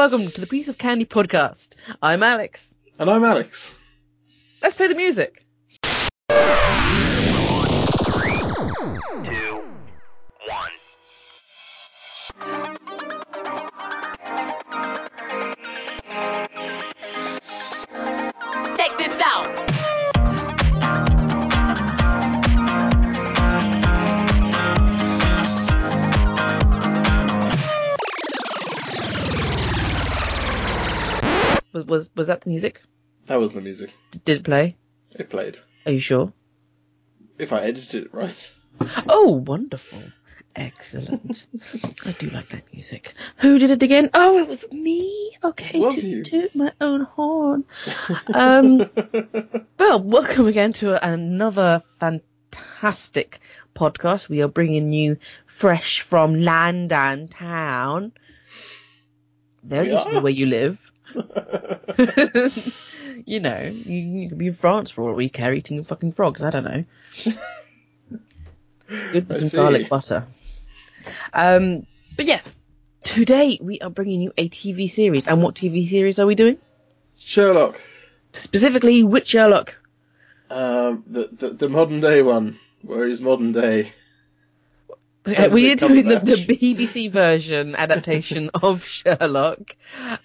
[0.00, 1.76] Welcome to the Piece of Candy podcast.
[2.00, 2.74] I'm Alex.
[2.98, 3.76] And I'm Alex.
[4.62, 5.44] Let's play the music.
[9.22, 9.62] two,
[12.40, 12.76] one.
[31.80, 32.82] Was was was that the music?
[33.26, 33.90] That was the music.
[34.10, 34.76] D- did it play?
[35.18, 35.58] It played.
[35.86, 36.32] Are you sure?
[37.38, 38.54] If I edited it right.
[39.08, 39.98] Oh, wonderful.
[40.56, 41.46] Excellent.
[42.04, 43.14] I do like that music.
[43.36, 44.10] Who did it again?
[44.14, 45.36] Oh, it was me.
[45.44, 46.22] Okay, Was to you?
[46.24, 47.64] toot my own horn.
[48.34, 48.78] Um,
[49.78, 53.40] well, welcome again to another fantastic
[53.74, 54.28] podcast.
[54.28, 55.16] We are bringing you
[55.46, 58.12] fresh from London town.
[59.62, 60.22] There We used to be are?
[60.22, 60.90] where you live.
[63.26, 66.42] you know, you, you could be in France for all we care eating fucking frogs.
[66.42, 66.84] I don't know.
[69.12, 69.56] Good with I some see.
[69.56, 70.26] garlic butter.
[71.32, 71.86] Um,
[72.16, 72.60] but yes,
[73.02, 75.26] today we are bringing you a TV series.
[75.26, 76.58] And what TV series are we doing?
[77.18, 77.80] Sherlock.
[78.32, 79.76] Specifically, which Sherlock?
[80.50, 83.92] Um, the, the the modern day one, Where is modern day.
[85.26, 89.76] We are doing the, the BBC version adaptation of Sherlock,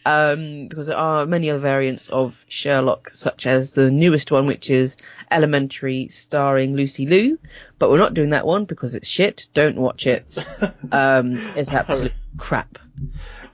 [0.05, 4.69] um, because there are many other variants of Sherlock, such as the newest one, which
[4.69, 4.97] is
[5.29, 7.37] Elementary, starring Lucy Liu.
[7.77, 9.47] But we're not doing that one because it's shit.
[9.53, 10.37] Don't watch it.
[10.91, 12.77] Um, it's absolute crap.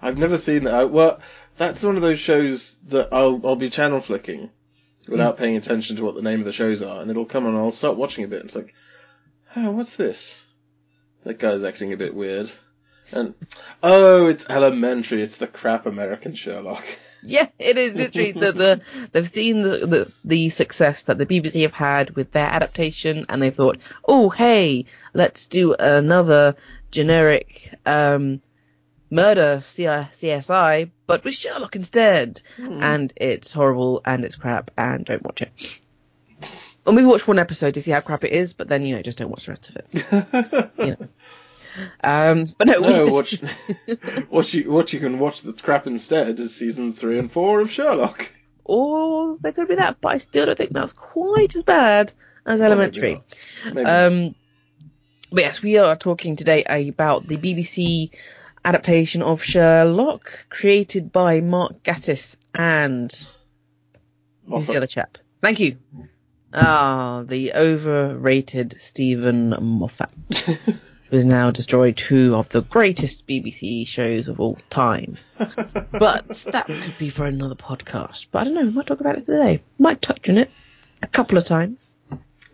[0.01, 0.91] I've never seen that.
[0.91, 1.21] Well,
[1.57, 4.49] that's one of those shows that I'll I'll be channel flicking
[5.07, 7.53] without paying attention to what the name of the shows are, and it'll come on
[7.53, 8.41] and I'll start watching a bit.
[8.41, 8.73] And it's like,
[9.55, 10.45] oh, what's this?
[11.23, 12.51] That guy's acting a bit weird.
[13.11, 13.33] And
[13.83, 15.21] oh, it's elementary.
[15.21, 16.83] It's the crap American Sherlock.
[17.23, 21.61] Yeah, it is literally the, the they've seen the, the the success that the BBC
[21.61, 26.55] have had with their adaptation, and they thought, oh hey, let's do another
[26.89, 28.41] generic um,
[29.11, 32.41] murder CSI, but with Sherlock instead.
[32.81, 35.51] And it's horrible and it's crap, and don't watch it.
[36.85, 39.01] Or maybe watch one episode to see how crap it is, but then you know
[39.01, 40.71] just don't watch the rest of it.
[40.79, 41.07] You know.
[42.03, 43.29] Um, but no, No, we- what,
[44.29, 47.71] what you what you can watch that's crap instead is season three and four of
[47.71, 48.29] Sherlock.
[48.65, 52.11] or there could be that, but I still don't think that's quite as bad
[52.45, 53.21] as Well, Elementary.
[53.65, 53.73] not.
[53.75, 53.85] Maybe.
[53.89, 54.35] Um,
[55.31, 58.09] but yes, we are talking today about the BBC
[58.65, 63.09] adaptation of Sherlock, created by Mark Gatiss and
[64.45, 65.17] who's the other chap?
[65.41, 65.77] Thank you.
[66.53, 70.11] Ah, the overrated Steven Moffat,
[71.09, 75.17] who has now destroyed two of the greatest BBC shows of all time.
[75.37, 78.27] But that could be for another podcast.
[78.31, 79.61] But I don't know, we might talk about it today.
[79.79, 80.51] Might touch on it
[81.01, 81.95] a couple of times.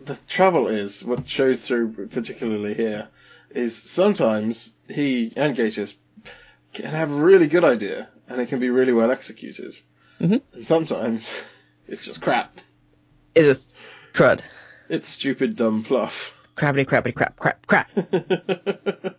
[0.04, 3.08] the trouble is, what shows through particularly here,
[3.50, 5.96] is sometimes he and Gatiss
[6.72, 9.74] can have a really good idea, and it can be really well executed.
[10.20, 10.40] Mhm.
[10.52, 11.42] And sometimes
[11.88, 12.56] it's just crap.
[13.34, 13.54] Is a
[14.12, 14.40] crud.
[14.88, 16.34] It's stupid, dumb fluff.
[16.56, 17.90] Crabbity crabbity crap crap crap.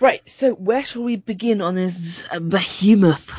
[0.00, 3.30] Right, so where shall we begin on this uh, behemoth?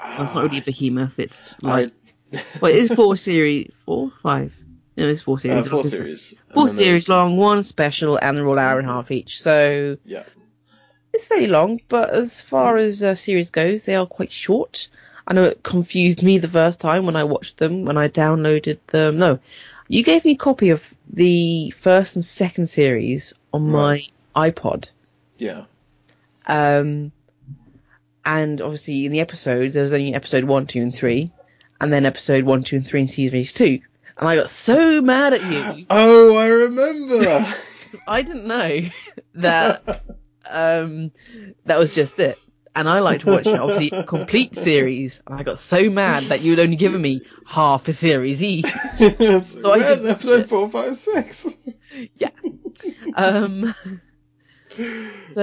[0.00, 1.92] Well, it's not really a behemoth, it's like,
[2.60, 4.54] well, it is four series, four, five?
[4.96, 5.68] No, it's four uh, series.
[5.68, 6.38] four long, series.
[6.54, 9.42] Four series long, one special, and they're all hour and a half each.
[9.42, 10.22] So Yeah.
[11.12, 14.88] it's fairly long, but as far as uh, series goes, they are quite short.
[15.26, 18.78] I know it confused me the first time when I watched them, when I downloaded
[18.86, 19.18] them.
[19.18, 19.40] No,
[19.88, 24.10] you gave me a copy of the first and second series on Right.
[24.34, 24.90] my iPod.
[25.36, 25.64] Yeah.
[26.46, 27.12] Um,
[28.24, 31.30] and obviously in the episodes, there was only episode one, two, and three,
[31.80, 33.80] and then episode one, two, and three in series two.
[34.16, 35.42] And I got so mad at
[35.78, 37.46] you Oh, I remember.
[38.06, 38.80] I didn't know
[39.36, 40.02] that
[40.50, 41.10] um,
[41.66, 42.38] that was just it.
[42.76, 45.22] And I like to watch obviously a complete series.
[45.26, 48.66] And I got so mad that you'd only given me half a series each.
[48.98, 51.56] Yes, I Where's did- episode four, five, six?
[52.18, 52.30] Yeah.
[53.14, 53.72] Um,
[55.32, 55.42] so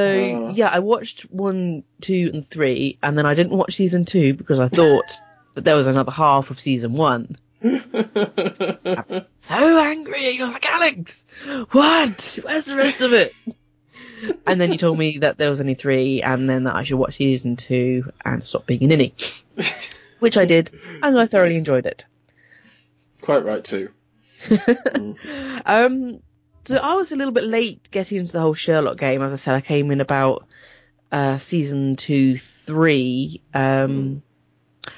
[0.50, 0.52] Uh.
[0.54, 4.60] yeah, I watched one, two, and three, and then I didn't watch season two because
[4.60, 5.14] I thought
[5.56, 7.38] that there was another half of season one.
[9.36, 10.40] So angry!
[10.40, 11.24] I was like, Alex,
[11.72, 12.40] what?
[12.44, 13.34] Where's the rest of it?
[14.46, 16.98] And then you told me that there was only three, and then that I should
[16.98, 19.14] watch season two and stop being a ninny,
[20.20, 20.72] which I did,
[21.02, 22.06] and I thoroughly enjoyed it.
[23.22, 23.90] Quite right too.
[25.64, 26.22] Um,
[26.64, 29.22] so I was a little bit late getting into the whole Sherlock game.
[29.22, 30.48] As I said, I came in about
[31.12, 33.42] uh, season two, three.
[33.54, 34.24] Um,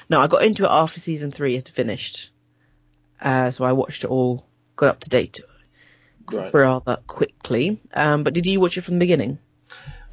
[0.08, 2.30] no, I got into it after season three had finished.
[3.20, 4.46] Uh, so I watched it all,
[4.76, 5.40] got up to date
[6.30, 6.52] Right.
[6.54, 7.80] rather quickly.
[7.92, 9.38] Um, but did you watch it from the beginning?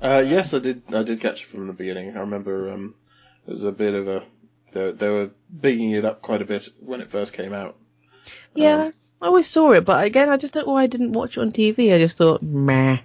[0.02, 0.82] Uh, yes, I did.
[0.94, 2.16] I did catch it from the beginning.
[2.18, 2.96] I remember um,
[3.46, 4.24] there was a bit of a
[4.74, 5.30] they, they were
[5.60, 7.76] bigging it up quite a bit when it first came out.
[8.56, 11.14] Yeah, Um, I always saw it, but again, I just don't know why I didn't
[11.14, 11.94] watch it on TV.
[11.94, 12.98] I just thought, meh.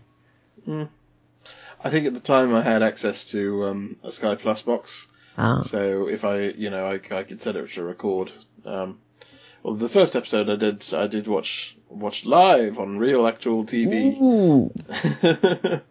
[1.84, 5.06] I think at the time I had access to um, a Sky Plus box,
[5.38, 5.60] Ah.
[5.62, 8.32] so if I, you know, I, I could set it to record.
[8.64, 8.98] Um,
[9.66, 14.16] well, the first episode I did, I did watch watch live on real actual TV.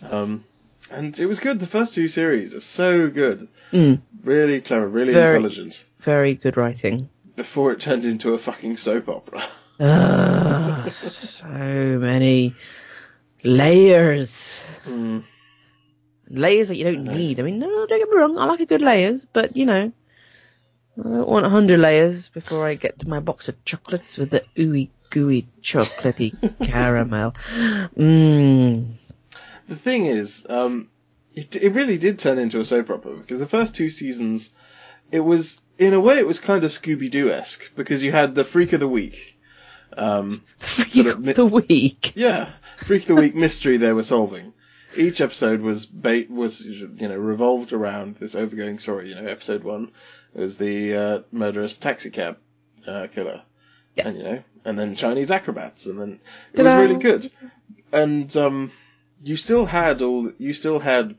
[0.00, 0.44] Um,
[0.92, 1.58] and it was good.
[1.58, 5.84] The first two series are so good, Mm, really clever, really Very- intelligent.
[5.98, 7.08] very good writing.
[7.34, 9.44] Before it turned into a fucking soap opera.
[9.80, 12.54] Ugh, so many
[13.42, 14.66] layers.
[14.86, 15.24] Mm.
[16.30, 17.40] Layers that you don't need.
[17.40, 18.38] I mean, no, don't get me wrong.
[18.38, 19.92] I like a good layers, but you know,
[20.98, 24.30] I don't want a hundred layers before I get to my box of chocolates with
[24.30, 26.32] the ooey gooey chocolatey
[26.66, 27.32] caramel.
[27.96, 28.94] Mmm.
[29.68, 30.88] The thing is, um,
[31.34, 34.50] it, it really did turn into a soap opera because the first two seasons,
[35.12, 38.34] it was in a way it was kind of Scooby Doo esque because you had
[38.34, 39.38] the Freak of the Week.
[39.96, 42.12] Um, Freak Sort of of mi- the week.
[42.16, 42.48] yeah,
[42.78, 44.52] Freak of the Week mystery they were solving.
[44.96, 49.10] Each episode was ba- was you know revolved around this overgoing story.
[49.10, 49.92] You know, episode one
[50.34, 52.36] was the uh, murderous taxi cab
[52.86, 53.42] uh, killer,
[53.94, 54.06] Yes.
[54.06, 56.20] and you know, and then Chinese acrobats, and then
[56.52, 56.76] it Ta-da!
[56.78, 57.30] was really good.
[57.92, 58.70] And um,
[59.24, 61.16] you still had all you still had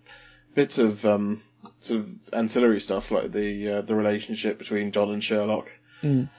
[0.55, 1.41] bits of um,
[1.79, 5.67] sort of ancillary stuff like the uh, the relationship between John and Sherlock,
[6.03, 6.29] Mm.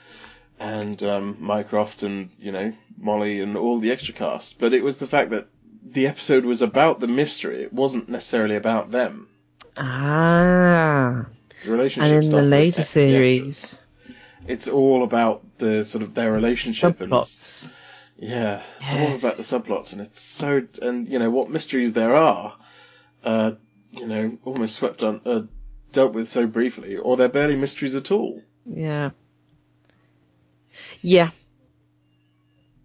[0.59, 4.59] and um, Mycroft and you know Molly and all the extra cast.
[4.59, 5.49] But it was the fact that
[5.83, 7.63] the episode was about the mystery.
[7.63, 9.27] It wasn't necessarily about them.
[9.77, 11.27] Ah.
[11.65, 13.13] The relationship And in the later ex- the extras.
[13.13, 13.81] series,
[14.47, 17.69] it's all about the sort of their relationship and subplots.
[18.19, 22.57] Yeah, all about the subplots, and it's so, and you know what mysteries there are,
[23.25, 23.53] uh,
[23.93, 25.43] you know, almost swept on, uh,
[25.93, 28.43] dealt with so briefly, or they're barely mysteries at all.
[28.67, 29.11] Yeah.
[31.03, 31.31] Yeah.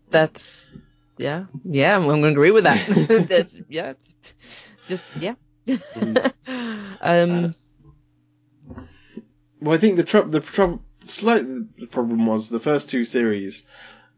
[0.09, 0.69] That's
[1.17, 1.45] yeah.
[1.63, 3.25] Yeah, I'm, I'm gonna agree with that.
[3.29, 3.93] That's yeah.
[4.87, 5.35] Just yeah.
[7.01, 7.55] um
[9.61, 13.63] Well, I think the trouble, the trouble, slightly the problem was the first two series,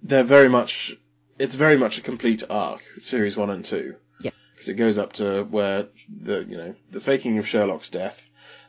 [0.01, 0.97] they're very much,
[1.37, 3.95] it's very much a complete arc, series one and two.
[4.19, 4.31] Yeah.
[4.53, 8.21] Because it goes up to where the, you know, the faking of Sherlock's death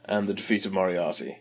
[0.05, 1.39] and the defeat of Moriarty.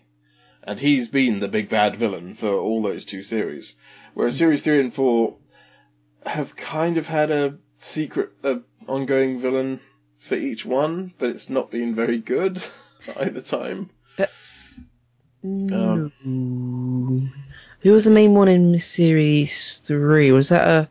[0.64, 3.76] And he's been the big bad villain for all those two series.
[4.14, 5.38] Whereas series three and four
[6.26, 9.80] have kind of had a secret, uh, ongoing villain
[10.20, 12.62] for each one, but it's not been very good
[13.18, 13.90] either time.
[15.48, 17.30] Um, no.
[17.82, 20.32] Who was the main one in series three?
[20.32, 20.90] Was that a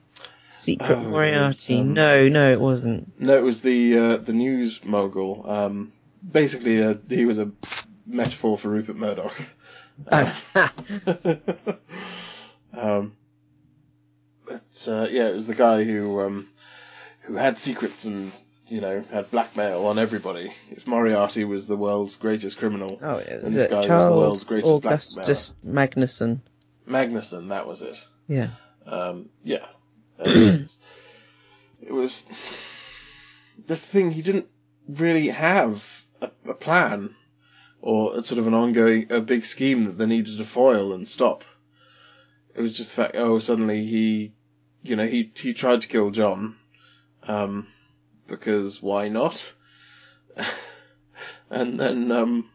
[0.49, 1.81] secret Oh, Moriarty?
[1.81, 3.21] um, no, no, it wasn't.
[3.21, 5.49] No, it was the uh, the news mogul.
[5.49, 5.93] Um,
[6.29, 7.53] basically, uh, he was a
[8.07, 9.35] metaphor for Rupert Murdoch.
[10.11, 10.43] Oh.
[12.73, 13.17] um,
[14.47, 16.49] but uh, yeah, it was the guy who um,
[17.23, 18.33] who had secrets and
[18.69, 20.53] you know had blackmail on everybody.
[20.71, 24.45] If Moriarty was the world's greatest criminal, oh, it and this guy was the world's
[24.45, 26.41] greatest Augustus Magnussen.
[26.89, 28.01] Magnussen, that was it.
[28.29, 28.51] Yeah.
[28.87, 29.67] Um, yeah.
[31.87, 32.27] It was
[33.67, 34.49] this thing, he didn't
[34.89, 37.15] really have a, a plan
[37.81, 41.07] or a sort of an ongoing, a big scheme that they needed to foil and
[41.07, 41.45] stop.
[42.55, 44.33] It was just the fact, oh, suddenly he,
[44.83, 46.57] you know, he, he tried to kill John,
[47.25, 47.69] um,
[48.27, 49.53] because why not?
[51.51, 52.51] and then, um,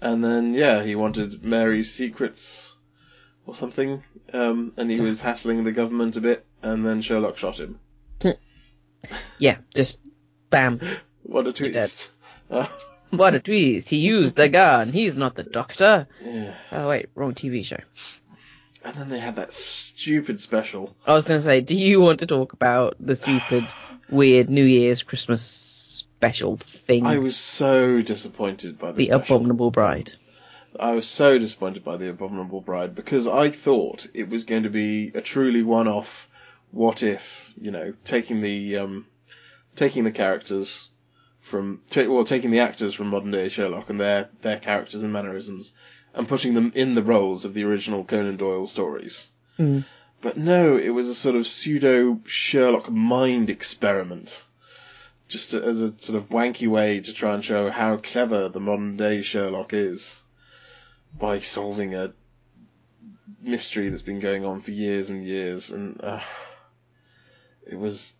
[0.00, 2.76] and then, yeah, he wanted Mary's secrets
[3.46, 7.58] or something, um, and he was hassling the government a bit, and then Sherlock shot
[7.58, 7.78] him.
[9.38, 9.98] Yeah, just
[10.50, 10.80] bam.
[11.24, 12.10] What a twist!
[12.48, 13.88] What a twist.
[13.88, 14.92] He used a gun.
[14.92, 16.06] He's not the doctor.
[16.24, 16.54] yeah.
[16.70, 17.80] Oh, wait, wrong TV show.
[18.84, 20.94] And then they had that stupid special.
[21.06, 23.64] I was going to say, do you want to talk about the stupid,
[24.10, 27.06] weird New Year's Christmas special thing?
[27.06, 29.36] I was so disappointed by the, the special.
[29.36, 30.12] Abominable Bride.
[30.78, 34.70] I was so disappointed by the Abominable Bride because I thought it was going to
[34.70, 36.28] be a truly one-off.
[36.70, 39.06] What if you know taking the um,
[39.76, 40.88] taking the characters
[41.40, 45.74] from well taking the actors from modern day Sherlock and their their characters and mannerisms
[46.14, 49.30] and putting them in the roles of the original Conan Doyle stories.
[49.58, 49.84] Mm.
[50.20, 54.42] But no, it was a sort of pseudo Sherlock mind experiment
[55.32, 58.98] just as a sort of wanky way to try and show how clever the modern
[58.98, 60.22] day Sherlock is
[61.18, 62.12] by solving a
[63.40, 66.20] mystery that's been going on for years and years, and uh,
[67.66, 68.14] it was,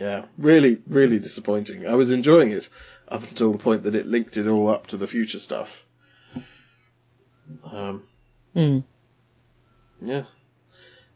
[0.00, 1.86] yeah, really, really disappointing.
[1.86, 2.70] I was enjoying it
[3.06, 5.84] up until the point that it linked it all up to the future stuff.
[7.64, 8.02] Um,
[8.54, 8.78] Hmm.
[10.00, 10.24] yeah,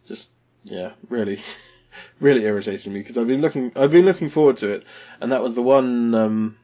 [0.07, 0.33] just
[0.65, 1.41] yeah, really,
[2.21, 4.85] really irritated me because I've been looking, I've been looking forward to it,
[5.21, 6.57] and that was the one um,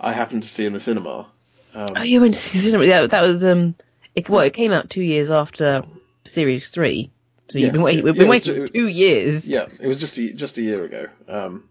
[0.00, 1.28] I happened to see in the cinema.
[1.74, 2.84] Um, Oh, you went to see the cinema?
[2.84, 3.74] Yeah, that was um.
[4.14, 5.82] It, well, it came out two years after
[6.24, 7.10] series three.
[7.48, 8.04] So you've been waiting.
[8.04, 9.48] We've been yeah, waiting it's- two years.
[9.48, 11.68] yeah, it was just a, just a year ago, um,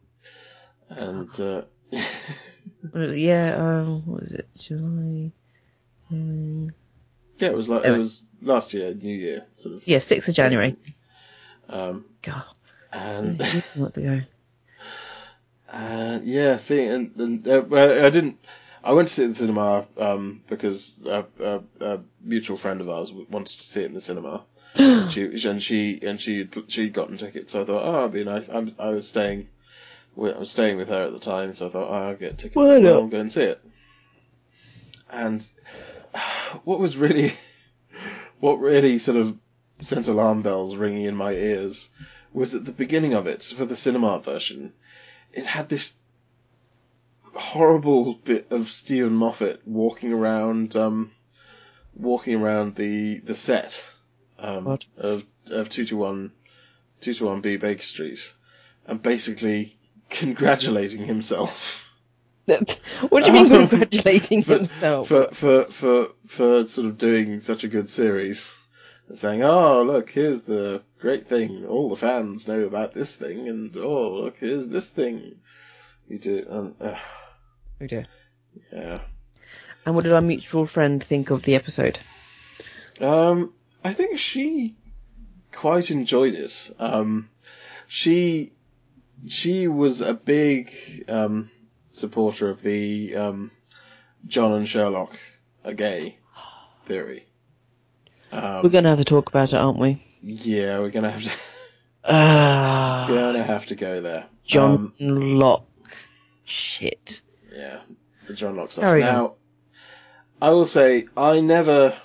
[0.90, 1.62] and uh,
[1.92, 3.18] it?
[3.18, 3.56] Yeah.
[3.58, 4.06] Um.
[4.06, 4.48] What was it?
[4.56, 5.32] July.
[6.12, 6.70] Um,
[7.38, 9.88] yeah, it was like it was last year, New Year, sort of.
[9.88, 10.76] yeah, sixth of January.
[11.70, 12.46] Um, God.
[12.92, 13.42] and
[13.76, 14.22] What to go?
[15.70, 18.40] Uh, yeah, see, and, and uh, I didn't.
[18.84, 22.80] I went to see it in the cinema um, because a, a, a mutual friend
[22.80, 24.46] of ours wanted to see it in the cinema.
[24.76, 28.24] and she and she and she she'd gotten tickets, so I thought, oh, it'd be
[28.24, 28.48] nice.
[28.48, 29.50] I'm, I was staying,
[30.18, 32.56] I was staying with her at the time, so I thought, oh, I'll get tickets
[32.56, 33.62] Why as well and go and see it.
[35.10, 35.46] And
[36.64, 37.34] what was really,
[38.40, 39.38] what really sort of
[39.82, 41.90] sent alarm bells ringing in my ears
[42.34, 44.74] was at the beginning of it for the cinema version.
[45.34, 45.94] It had this
[47.34, 51.12] horrible bit of Steven Moffat walking around, um,
[51.96, 53.84] walking around the the set
[54.40, 56.32] um, of of two two one
[57.02, 58.34] two two one B Baker Street,
[58.86, 59.78] and basically
[60.10, 61.84] congratulating himself
[63.10, 65.08] what do you mean Um, congratulating for, himself?
[65.10, 68.56] for for for for sort of doing such a good series.
[69.10, 71.66] And saying, "Oh, look, here's the great thing.
[71.66, 75.38] All the fans know about this thing, and oh, look, here's this thing
[76.10, 76.96] we do." And uh,
[77.82, 78.06] Oh dear.
[78.74, 78.98] yeah,
[79.86, 82.00] And what did our mutual friend think of the episode?
[83.00, 84.76] um, I think she
[85.54, 86.72] quite enjoyed it.
[86.80, 87.30] Um,
[87.88, 88.52] she
[89.28, 90.74] she was a big
[91.08, 91.50] um,
[91.98, 93.52] supporter of the um,
[94.28, 95.18] John and Sherlock
[95.66, 96.18] are gay
[96.86, 97.26] theory.
[98.32, 100.04] Um, We're going to have to talk about it, aren't we?
[100.22, 101.30] Yeah, we're gonna have to
[102.04, 104.26] Ah, gonna have to go there.
[104.46, 105.66] John Um, Locke.
[106.44, 107.22] Shit.
[107.54, 107.80] yeah,
[108.26, 108.84] the Johnlock stuff.
[108.86, 109.14] Carry on.
[109.14, 109.36] now,
[110.42, 111.96] I will say I never,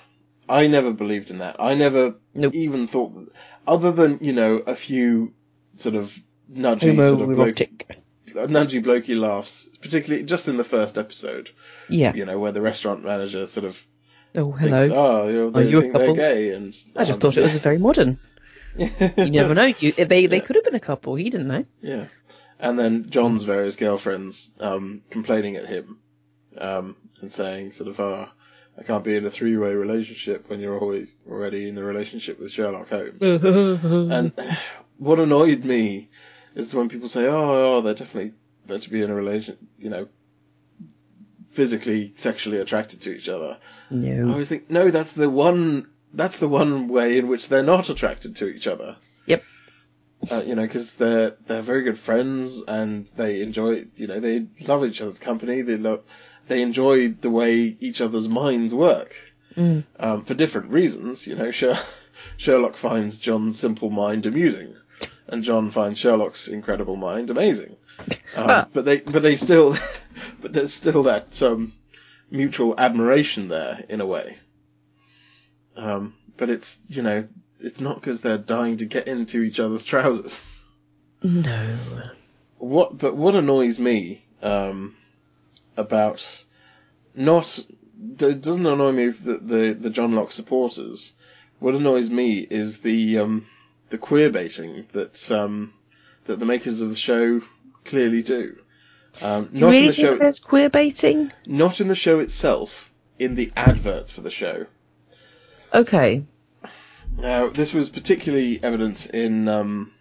[0.47, 1.55] I never believed in that.
[1.59, 2.53] I never Nope.
[2.53, 3.29] even thought, that,
[3.67, 5.33] other than you know a few
[5.77, 6.17] sort of
[6.51, 7.85] nudgy sort of bloke,
[8.33, 11.49] Nudgy blokey laughs, particularly just in the first episode.
[11.89, 12.13] Yeah.
[12.13, 13.85] You know where the restaurant manager sort of
[14.35, 14.89] Oh, thinks, hello.
[14.93, 16.15] oh, you know, they you a think they're couple?
[16.15, 18.17] gay, and I just um, thought it was very modern.
[18.75, 18.89] You
[19.29, 19.65] never know.
[19.65, 20.39] You, they they Yeah.
[20.43, 21.15] could have been a couple.
[21.15, 21.65] He didn't know.
[21.81, 22.05] Yeah.
[22.59, 25.99] And then John's various girlfriends um, complaining at him
[26.57, 28.29] um, and saying, sort of, oh,
[28.79, 32.39] I can't be in a three way relationship when you're always already in a relationship
[32.39, 33.21] with Sherlock Holmes.
[34.13, 34.31] and
[34.97, 36.09] what annoyed me
[36.55, 38.33] is when people say, oh, oh they're definitely
[38.67, 40.07] meant to be in a relation, you know,
[41.51, 43.57] physically, sexually attracted to each other.
[44.27, 45.87] I always think, no, that's the one.
[46.15, 48.97] That's the one way in which they're not attracted to each other.
[49.25, 49.43] Yep.
[50.31, 53.85] Uh, you know, because they're they're very good friends and they enjoy.
[53.95, 55.61] You know, they love each other's company.
[55.61, 56.03] They love.
[56.47, 59.15] They enjoy the way each other's minds work.
[59.55, 59.83] Mm.
[59.99, 61.25] Um, for different reasons.
[61.27, 61.77] You know, Sher-
[62.37, 64.75] Sherlock finds John's simple mind amusing,
[65.27, 67.77] and John finds Sherlock's incredible mind amazing.
[68.35, 69.77] Um, but they but they still
[70.41, 71.73] but there's still that um,
[72.31, 74.37] mutual admiration there in a way.
[75.75, 77.27] Um, but it's you know
[77.59, 80.63] it's not because they're dying to get into each other's trousers.
[81.21, 81.77] No.
[82.57, 84.95] What but what annoys me um,
[85.77, 86.45] about
[87.15, 87.63] not
[88.19, 91.13] it doesn't annoy me that the the Johnlock supporters.
[91.59, 93.45] What annoys me is the um,
[93.93, 95.71] the queer baiting that um,
[96.25, 97.41] that the makers of the show
[97.85, 98.57] clearly do.
[99.21, 101.31] Um, You not really in the think show, there's queer baiting?
[101.45, 102.91] not in the show itself.
[103.19, 104.65] In the adverts for the show.
[105.71, 106.23] Okay.
[107.15, 109.91] Now, this was particularly evident in um,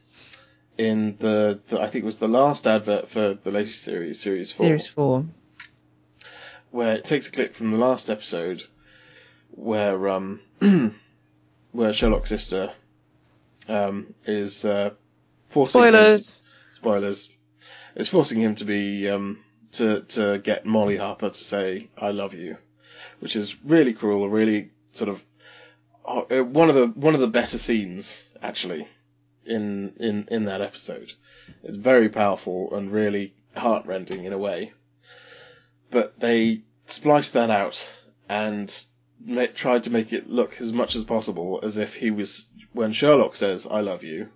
[0.78, 4.50] in the, the I think it was the last advert for the latest series, series
[4.52, 5.26] four, Series four.
[6.70, 8.62] where it takes a clip from the last episode,
[9.50, 10.40] where um,
[11.72, 12.72] where Sherlock's sister
[13.68, 14.90] um, is uh,
[15.48, 16.42] forcing him to- Spoilers.
[16.76, 17.30] spoilers
[17.94, 19.38] is forcing him to be um,
[19.72, 22.56] to to get Molly Hooper to say I love you,
[23.20, 25.24] which is really cruel, really sort of
[26.04, 28.86] uh, one of the one of the better scenes actually
[29.44, 31.12] in in in that episode.
[31.62, 34.72] It's very powerful and really heartrending in a way.
[35.90, 37.86] But they spliced that out
[38.28, 38.74] and
[39.54, 43.36] tried to make it look as much as possible as if he was, when Sherlock
[43.36, 44.28] says, I love you,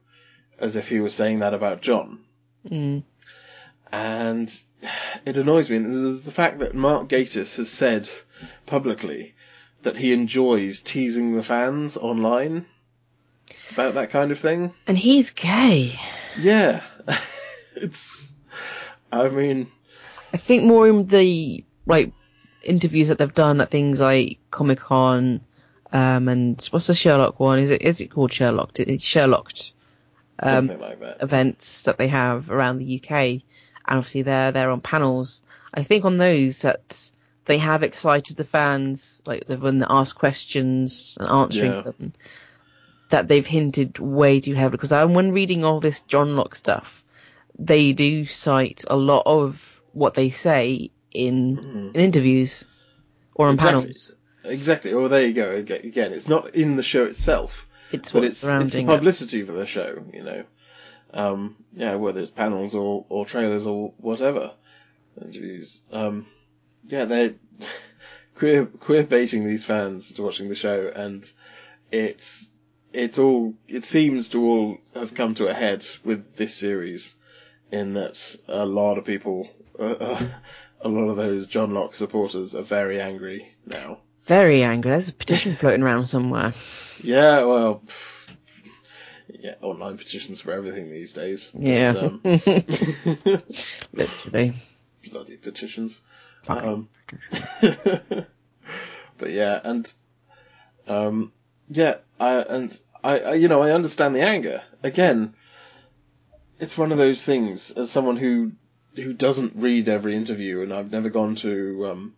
[0.59, 2.21] as if he was saying that about John.
[2.69, 3.03] Mm.
[3.93, 4.53] And
[5.25, 5.77] it annoys me.
[5.77, 8.09] And there's the fact that Mark Gatiss has said
[8.67, 9.35] publicly
[9.83, 12.67] that he enjoys teasing the fans online
[13.73, 14.75] about that kind of thing.
[14.87, 15.99] And he's gay.
[16.39, 16.83] Yeah.
[17.77, 18.33] it's,
[19.13, 19.71] I mean,
[20.33, 22.13] I think more in the like
[22.67, 25.41] interviews that they've done at things like Comic Con,
[25.93, 27.59] um, and what's the Sherlock one?
[27.61, 28.79] Is it is it called Sherlock?
[28.79, 29.73] It's Sherlocked
[30.43, 31.23] Um, like that.
[31.23, 33.11] events that they have around the UK,
[33.87, 35.43] and obviously they're they're on panels.
[35.73, 37.11] I think on those that
[37.47, 41.81] they have excited the fans, like the- when they ask questions and answering Yeah.
[41.83, 42.13] them,
[43.11, 44.73] that they've hinted way too heavily.
[44.77, 47.05] Because I'm when reading all this Johnlock stuff,
[47.59, 52.65] they do cite a lot of what they say in, in interviews
[53.35, 53.55] or on.
[53.55, 53.81] Exactly.
[53.81, 54.17] panels.
[54.45, 54.95] Exactly.
[54.95, 55.51] Well, there you go.
[55.51, 58.93] Again, it's not in the show itself, It's but it's, it's the surrounding it.
[58.93, 60.45] publicity for the show, you know.
[61.13, 64.53] Um, yeah, whether it's panels or, or trailers or whatever.
[65.21, 65.83] Interviews.
[65.91, 66.27] Um,
[66.87, 67.35] yeah, they're
[68.37, 71.31] queer, queer baiting these fans to watching the show and
[71.91, 72.51] it's,
[72.93, 77.17] it's all, it seems to all have come to a head with this series
[77.73, 80.27] in that a lot of people, uh, uh,
[80.87, 83.99] a lot of those Johnlock supporters are very angry now.
[84.25, 84.91] Very angry.
[84.93, 86.55] There's a petition floating around somewhere.
[87.03, 87.83] Yeah, well,
[89.29, 91.51] yeah, online petitions for everything these days.
[91.53, 91.91] But, Yeah.
[91.91, 92.21] um,
[93.93, 94.55] Literally.
[95.11, 96.01] bloody petitions.
[96.49, 96.89] Um,
[97.61, 99.93] but yeah, and
[100.87, 101.33] um,
[101.69, 104.63] yeah, I and I, I, you know, I understand the anger.
[104.83, 105.35] Again,
[106.61, 107.73] it's one of those things.
[107.73, 108.53] As someone who
[108.97, 112.15] who doesn't read every interview, and I've never gone to, um,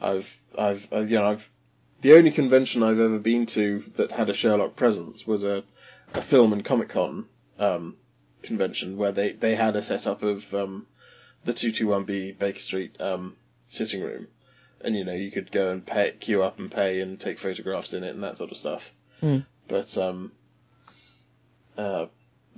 [0.00, 1.50] I've, I've, I've, you know, I've
[2.00, 5.64] the only convention I've ever been to that had a Sherlock presence was a,
[6.14, 7.26] a film and Comic Con
[7.58, 7.96] um,
[8.42, 10.86] convention where they, they had a setup of um,
[11.44, 14.28] the 221B Baker Street um, sitting room.
[14.80, 17.94] And, you know, you could go and pay, queue up and pay and take photographs
[17.94, 18.92] in it and that sort of stuff.
[19.20, 19.38] Hmm.
[19.66, 20.30] But, um,
[21.76, 22.06] uh,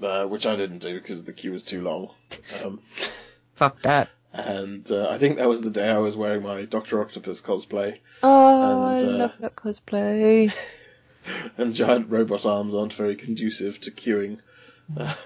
[0.02, 2.10] uh, which I didn't do because the queue was too long.
[3.60, 4.08] Fuck that.
[4.32, 7.98] and uh, I think that was the day I was wearing my Doctor Octopus cosplay.
[8.22, 10.50] Oh, And, I uh, love that cosplay.
[11.58, 14.38] And giant robot arms aren't very conducive to queuing.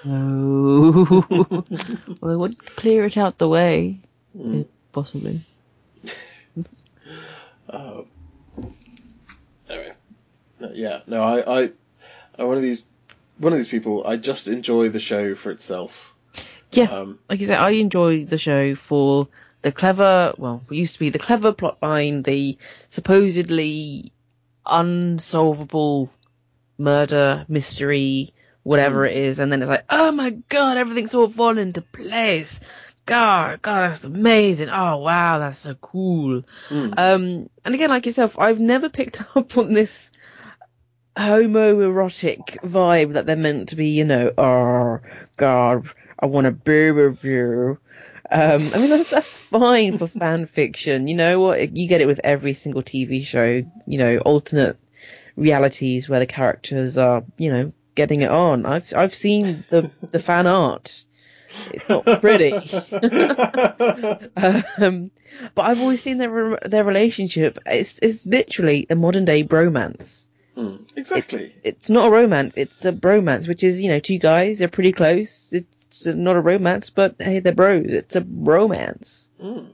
[0.05, 1.25] No.
[1.31, 4.01] well, they would clear it out the way.
[4.37, 4.63] Mm.
[4.63, 5.41] eh, Possibly.
[7.69, 8.03] Uh,
[9.71, 9.93] anyway,
[10.61, 11.73] Uh, yeah, no, I, I,
[12.39, 12.83] I'm one of these,
[13.39, 14.05] one of these people.
[14.07, 16.14] I just enjoy the show for itself.
[16.77, 16.91] Yeah.
[16.91, 19.29] Um, like you said, I enjoy the show for
[19.63, 22.59] the clever, well, it used to be the clever plotline, the
[22.89, 24.13] supposedly
[24.67, 26.11] unsolvable
[26.77, 31.59] murder mystery, whatever it is, and then it's like, oh my god, everything's all fallen
[31.59, 32.61] into place.
[33.07, 34.71] God, God, that's amazing.
[34.71, 36.43] Oh wow, that's so cool.
[36.69, 40.11] mm, Um, and again, like yourself, I've never picked up on this
[41.17, 44.99] homoerotic vibe that they're meant to be, you know, oh,
[45.37, 47.79] God, I want a with you.
[48.31, 51.09] Um, I mean, that's, that's fine for fan fiction.
[51.09, 51.77] You know what?
[51.77, 54.79] You get it with every single TV show, you know, alternate
[55.37, 58.67] realities where the characters are, you know, getting it on.
[58.67, 61.05] I've, I've seen the, the fan art.
[61.73, 62.53] It's not pretty.
[64.79, 65.11] um,
[65.55, 67.59] but I've always seen their re- their relationship.
[67.67, 70.27] It's it's literally a modern day bromance.
[70.57, 71.45] mm, exactly.
[71.45, 72.57] It's, it's not a romance.
[72.57, 74.59] It's a bromance, which is you know two guys.
[74.59, 75.53] They're pretty close.
[75.99, 77.85] It's not a romance, but hey, they're bros.
[77.87, 79.31] It's a romance.
[79.41, 79.69] Mm.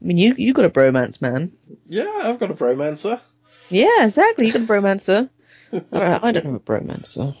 [0.00, 1.52] I mean, you you got a bromance, man.
[1.88, 3.20] Yeah, I've got a bromancer.
[3.70, 4.46] Yeah, exactly.
[4.46, 5.30] You got a bromancer.
[5.72, 7.34] I don't, I don't have a bromancer.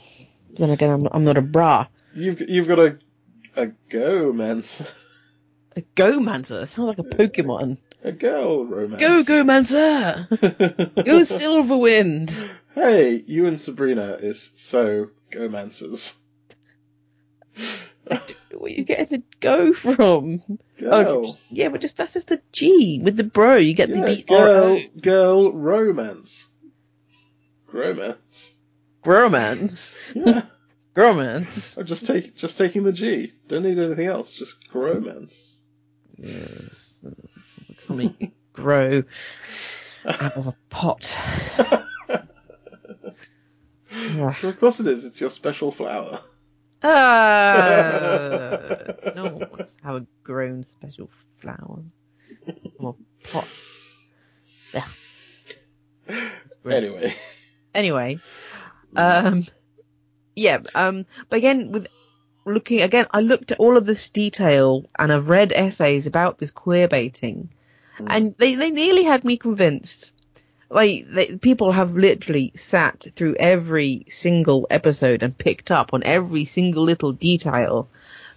[0.50, 1.86] Then again, I'm I'm not a bra.
[2.14, 2.98] You've you've got a
[3.56, 4.92] a gomancer,
[5.76, 6.66] A go-mancer.
[6.66, 7.78] Sounds like a Pokemon.
[8.04, 9.00] a girl romance.
[9.00, 10.26] Go, go-mancer.
[10.30, 12.30] Go, Silverwind.
[12.74, 16.16] hey, you and Sabrina is so gomancers.
[18.06, 18.20] Where
[18.62, 20.42] are you getting the go from?
[20.78, 20.92] Girl.
[20.92, 23.56] Oh, yeah, but just that's just a G with the bro.
[23.56, 26.48] You get yeah, the B girl, R girl romance.
[27.72, 28.54] Romance.
[29.04, 29.96] Romance.
[30.14, 30.42] Yeah.
[30.94, 31.76] Romance.
[31.76, 33.32] I'm just take just taking the G.
[33.48, 34.34] Don't need anything else.
[34.34, 35.66] Just romance.
[36.16, 37.04] Yes.
[37.80, 39.02] Something grow
[40.06, 41.18] out of a pot.
[44.14, 44.34] Yeah.
[44.42, 45.04] Well, of course it is.
[45.04, 46.20] It's your special flower.
[46.82, 48.58] Uh,
[49.14, 51.82] no one wants to have a grown special flower.
[52.78, 53.48] Or pot.
[54.74, 54.86] Yeah.
[56.68, 57.14] Anyway,
[57.74, 58.18] Anyway,
[58.96, 59.46] um,
[60.34, 61.88] yeah, um, but again, with
[62.46, 66.50] looking again, I looked at all of this detail and I've read essays about this
[66.50, 67.50] queer baiting,
[67.98, 70.12] and they they nearly had me convinced.
[70.68, 76.44] Like they, people have literally sat through every single episode and picked up on every
[76.44, 77.88] single little detail,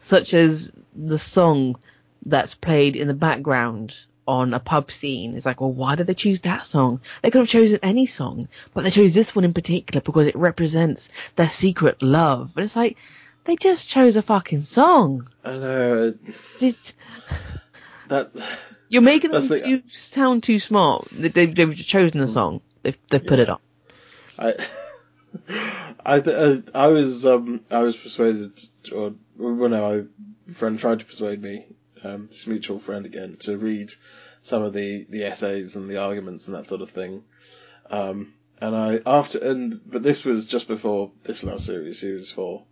[0.02, 1.78] such as the song
[2.26, 3.96] that's played in the background
[4.28, 5.36] on a pub scene.
[5.36, 7.02] It's like, well, why did they choose that song?
[7.24, 10.36] They could have chosen any song, but they chose this one in particular because it
[10.36, 12.52] represents their secret love.
[12.56, 12.98] And it's like,
[13.46, 15.28] they just chose a fucking song.
[15.44, 16.96] I know uh, It's,
[18.10, 18.32] that.
[18.90, 21.08] you're making them the- too, sound too smart.
[21.12, 22.62] They- They've, they've chosen the song.
[22.84, 23.44] They've, they've put Yeah.
[23.44, 23.60] it on.
[24.38, 24.54] I,
[26.06, 28.60] I, th- I was, um, I was persuaded,
[28.92, 31.66] or well, no, I, a friend tried to persuade me,
[32.04, 33.92] um, this mutual friend again, to read
[34.42, 37.24] some of the the essays and the arguments and that sort of thing.
[37.92, 42.64] Um, and I after and but this was just before this last series, series four,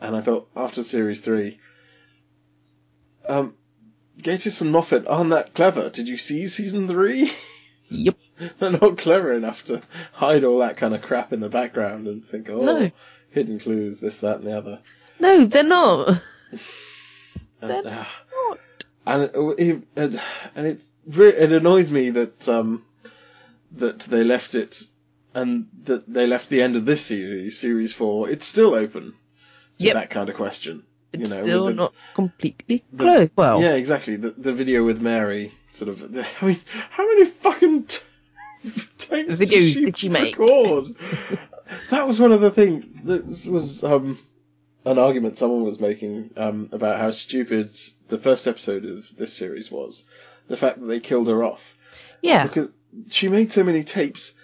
[0.00, 1.58] and I thought after series three,
[3.28, 3.54] um,
[4.20, 5.90] Gatiss and Moffat aren't that clever.
[5.90, 7.32] Did you see season three?
[7.88, 8.16] Yep.
[8.58, 12.24] They're not clever enough to hide all that kind of crap in the background and
[12.24, 12.90] think, oh, No.
[13.30, 14.80] hidden clues, this, that, and the other.
[15.20, 16.08] No, they're not.
[17.60, 18.58] And, They're ah, not.
[19.06, 20.20] and, it, and,
[20.56, 22.84] and it's it annoys me that um,
[23.72, 24.82] that they left it
[25.34, 28.28] and that they left the end of this series, series four.
[28.28, 29.12] It's still open
[29.78, 29.94] to Yep.
[29.94, 30.82] that kind of question.
[31.12, 33.30] It's you know, still the- not completely the-.
[33.36, 34.16] Well, Yeah, exactly.
[34.16, 36.02] The the video with Mary, sort of.
[36.40, 37.98] I mean, how many fucking t-
[38.98, 40.38] tapes Videos did did she make?
[40.38, 40.88] record?
[41.90, 42.84] that was one of the things.
[43.04, 44.18] That was um,
[44.84, 47.70] an argument someone was making um, about how stupid
[48.08, 50.04] the first episode of this series was.
[50.48, 51.76] The fact that they killed her off
[52.22, 52.46] yeah.
[52.46, 52.72] because
[53.10, 54.34] she made so many tapes.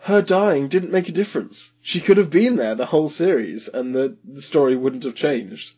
[0.00, 1.72] Her dying didn't make a difference.
[1.80, 5.74] She could have been there the whole series, and the, the story wouldn't have changed.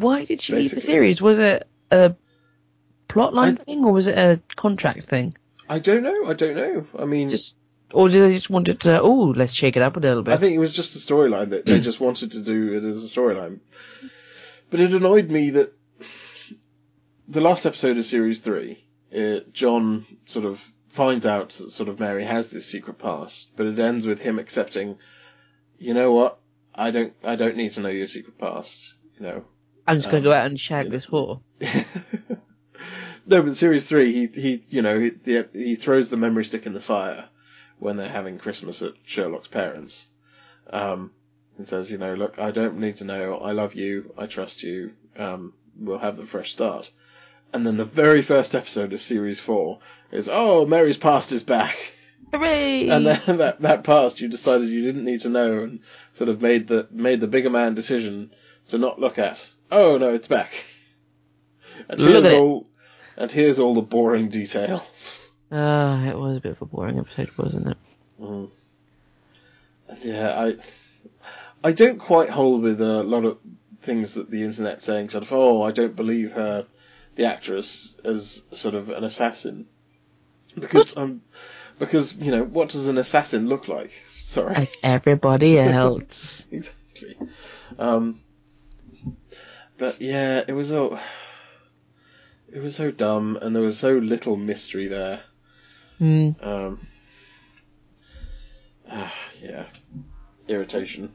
[0.00, 1.22] Why did she leave the series?
[1.22, 2.14] Was it a
[3.08, 5.34] plotline I- thing or was it a contract thing?
[5.68, 6.26] I don't know.
[6.26, 6.86] I don't know.
[6.98, 7.56] I mean, Just
[7.92, 9.00] or did they just wanted to?
[9.00, 10.34] Oh, let's shake it up a little bit.
[10.34, 13.04] I think it was just a storyline that they just wanted to do it as
[13.04, 13.60] a storyline.
[14.70, 15.72] But it annoyed me that
[17.28, 18.84] the last episode of series three,
[19.16, 23.66] uh, John sort of finds out that sort of Mary has this secret past, but
[23.66, 24.98] it ends with him accepting,
[25.78, 26.38] you know what,
[26.74, 29.44] I don't, I don't need to know your secret past, you know.
[29.86, 31.40] I'm just gonna um, go out and shag this whore.
[33.26, 36.72] no, but series three, he, he, you know, he, he throws the memory stick in
[36.72, 37.28] the fire
[37.78, 40.08] when they're having Christmas at Sherlock's parents.
[40.70, 41.12] Um,
[41.58, 43.38] and says, you know, look, I don't need to know.
[43.38, 44.12] I love you.
[44.18, 44.92] I trust you.
[45.16, 46.90] Um, we'll have the fresh start.
[47.52, 49.78] And then the very first episode of series four
[50.10, 51.94] is, oh, Mary's past is back.
[52.32, 52.88] Hooray!
[52.88, 55.80] And then that, that past you decided you didn't need to know and
[56.14, 58.32] sort of made the, made the bigger man decision
[58.68, 59.50] to not look at.
[59.70, 60.64] Oh no, it's back.
[61.88, 62.40] And Look here's at it.
[62.40, 62.66] all,
[63.16, 65.32] and here's all the boring details.
[65.52, 67.76] Ah, it was a bit of a boring episode, wasn't it?
[68.20, 68.50] Mm.
[70.02, 70.56] Yeah, I,
[71.62, 73.38] I don't quite hold with a lot of
[73.82, 76.66] things that the internet's saying, sort of, oh, I don't believe her,
[77.14, 79.66] the actress, as sort of an assassin.
[80.58, 81.22] Because, um,
[81.78, 83.92] because, you know, what does an assassin look like?
[84.16, 84.54] Sorry.
[84.54, 86.48] Like everybody else.
[86.50, 87.16] exactly.
[87.78, 88.20] Um,
[89.78, 90.98] but yeah, it was all,
[92.52, 95.20] it was so dumb, and there was so little mystery there.
[95.98, 96.30] Hmm.
[96.40, 96.86] Um,
[98.90, 99.66] ah, yeah,
[100.48, 101.12] irritation.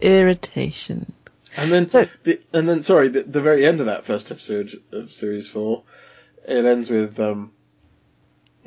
[0.00, 1.12] Irritation.
[1.56, 4.82] And then, So- the, and then, sorry, the, the very end of that first episode
[4.90, 5.84] of series four,
[6.48, 7.52] it ends with um,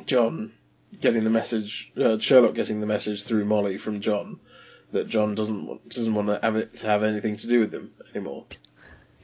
[0.06, 0.54] John
[1.02, 4.40] getting the message, uh, Sherlock getting the message through Molly from John
[4.92, 7.74] that John doesn't want, doesn't want to have it to have anything to do with
[7.74, 8.46] him anymore.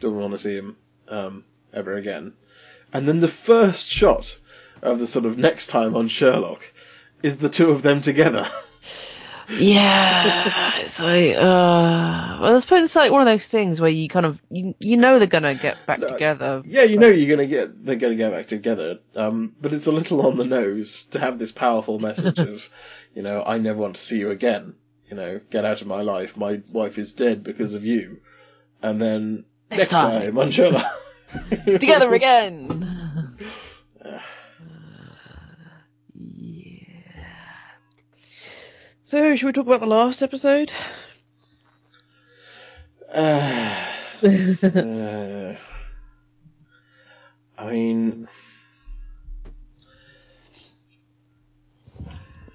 [0.01, 0.75] Doesn't want to see him
[1.07, 2.33] um, ever again.
[2.91, 4.37] And then the first shot
[4.81, 6.73] of the sort of next time on Sherlock
[7.23, 8.45] is the two of them together.
[9.59, 14.07] Yeah, it's like, uh, well, I suppose it's like one of those things where you
[14.07, 16.61] kind of, you, you know they're gonna get back No, together.
[16.65, 18.99] Yeah, you know you're gonna get they're gonna get back together.
[19.13, 22.69] Um, but it's a little on the nose to have this powerful message of,
[23.13, 24.75] you know, I never want to see you again.
[25.09, 26.37] You know, get out of my life.
[26.37, 28.21] My wife is dead because of you.
[28.81, 30.21] And then Next next, time.
[30.21, 30.37] time.
[30.37, 30.85] on Sherlock.
[31.65, 33.37] Together again!
[34.03, 34.19] yeah.
[39.03, 40.71] So, should we talk about the last episode?
[43.13, 43.85] Uh,
[44.63, 45.55] uh,
[47.57, 48.29] I mean,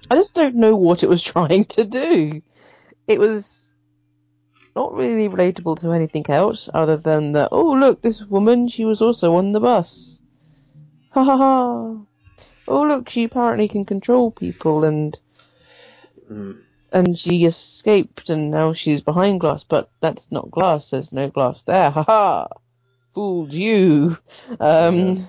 [0.09, 2.41] I just don't know what it was trying to do.
[3.07, 3.66] It was
[4.77, 9.01] not really relatable to anything else other than that, oh, look, this woman, she was
[9.01, 10.21] also on the bus.
[11.09, 11.97] Ha ha ha.
[12.67, 15.19] Oh, look, she apparently can control people and
[16.31, 16.59] mm,
[16.91, 21.63] and she escaped and now she's behind glass, but that's not glass, there's no glass
[21.63, 21.89] there.
[21.89, 22.47] Ha ha.
[23.15, 24.17] Fooled you.
[24.59, 25.25] Um Yeah.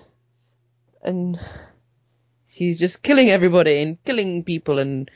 [1.08, 1.40] and
[2.46, 5.10] she's just killing everybody and killing people and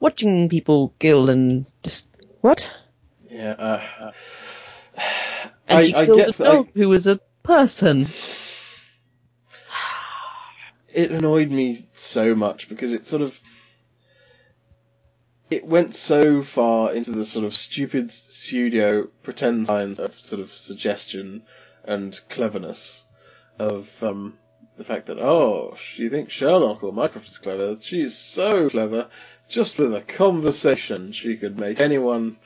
[0.00, 2.08] watching people kill and just
[2.40, 2.68] what?
[3.36, 3.52] Yeah.
[3.98, 4.10] Uh,
[5.68, 8.06] And I, she I killed get a dog who was a person.
[10.94, 13.38] it annoyed me so much because it sort of
[15.50, 20.50] it went so far into the sort of stupid pseudo pretend science of sort of
[20.50, 21.42] suggestion
[21.84, 23.04] and cleverness
[23.58, 24.38] of um,
[24.76, 29.08] the fact that oh you think Sherlock or Mycroft is clever she's so clever
[29.48, 32.36] just with a conversation she could make anyone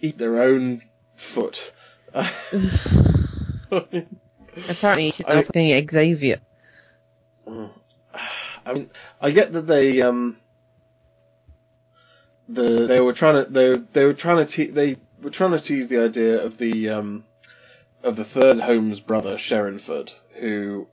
[0.00, 0.82] eat their own
[1.14, 1.72] foot
[3.70, 6.40] Apparently she's I- now fucking Xavier.
[7.46, 10.38] I mean, I get that they um
[12.48, 15.60] the they were trying to they they were trying to te- they were trying to
[15.60, 17.24] tease the idea of the um
[18.02, 20.86] of the third Holmes brother Sherrinford, who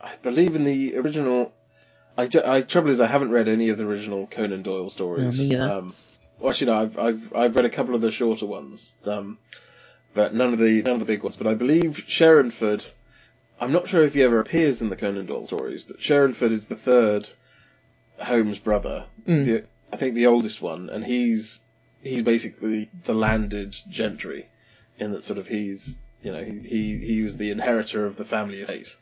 [0.00, 1.54] I believe in the original.
[2.16, 5.44] I, I trouble is I haven't read any of the original Conan Doyle stories.
[5.44, 5.94] Yeah, um,
[6.46, 9.38] actually, no, I've I've I've read a couple of the shorter ones, um,
[10.14, 11.36] but none of the none of the big ones.
[11.36, 12.90] But I believe Sherrinford.
[13.60, 16.66] I'm not sure if he ever appears in the Conan Doyle stories, but Sherrinford is
[16.66, 17.28] the third
[18.18, 19.06] Holmes brother.
[19.26, 19.44] Mm.
[19.44, 21.60] The, I think the oldest one, and he's
[22.02, 24.48] he's basically the landed gentry,
[24.98, 28.24] in that sort of he's you know he he, he was the inheritor of the
[28.24, 28.96] family estate,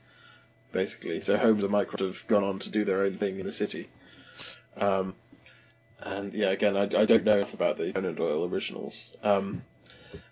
[0.71, 1.21] basically.
[1.23, 3.89] So Holmes and Mycroft have gone on to do their own thing in the city.
[4.77, 5.15] Um,
[6.03, 9.15] and yeah, again, I, I don't know enough about the Conan Doyle originals.
[9.23, 9.63] Um,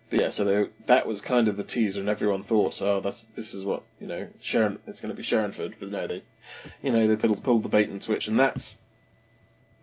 [0.08, 3.24] but yeah, so they, that was kind of the teaser, and everyone thought, oh, that's
[3.24, 5.74] this is what you know, Sharon, it's going to be Sherrinford.
[5.78, 6.22] But no, they,
[6.82, 8.80] you know, they pulled, pulled the bait and switch, and that's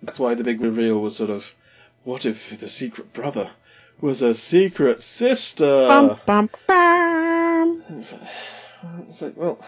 [0.03, 1.55] that's why the big reveal was sort of,
[2.03, 3.49] what if the secret brother
[3.99, 5.65] was a secret sister?
[5.65, 7.83] Bum, bum, bum.
[7.89, 8.13] It's,
[9.09, 9.59] it's like, well,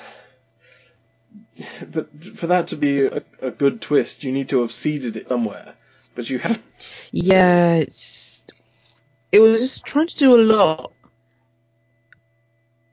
[1.90, 5.30] but for that to be a, a good twist, you need to have seeded it
[5.30, 5.74] somewhere,
[6.20, 7.10] but you haven't.
[7.14, 8.46] Yeah, it's
[9.32, 10.92] it was just trying to do a lot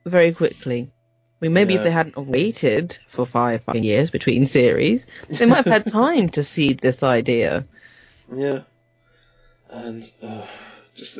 [0.05, 0.89] very quickly.
[0.89, 5.65] I mean, maybe if they hadn't waited for five fucking years between series, they might
[5.65, 7.65] have had time to seed this idea.
[8.33, 8.61] Yeah,
[9.69, 10.45] and uh,
[10.95, 11.17] just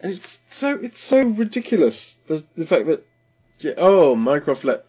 [0.00, 3.06] and it's so it's so ridiculous the the fact that
[3.58, 4.86] yeah, oh Mycroft let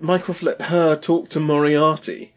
[0.00, 2.32] Mycroft let her talk to Moriarty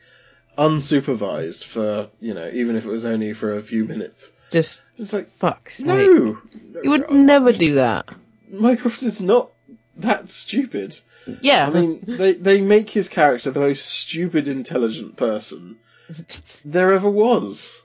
[0.58, 4.32] unsupervised for you know even if it was only for a few minutes.
[4.52, 5.88] Just It's like fuck's sake.
[5.88, 6.38] no,
[6.84, 8.06] You would never do that.
[8.50, 9.52] Mycroft is not
[9.98, 11.00] that stupid.
[11.42, 15.78] Yeah, I mean, they they make his character the most stupid, intelligent person
[16.66, 17.82] there ever was.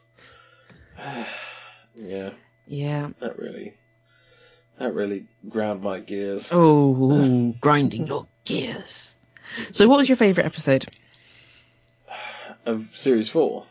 [1.95, 2.31] yeah,
[2.67, 3.11] yeah.
[3.21, 3.75] that really,
[4.79, 6.51] that really ground my gears.
[6.53, 9.19] Oh, grinding your gears.
[9.71, 10.87] So, what was your favourite episode?
[12.67, 13.65] Of series four,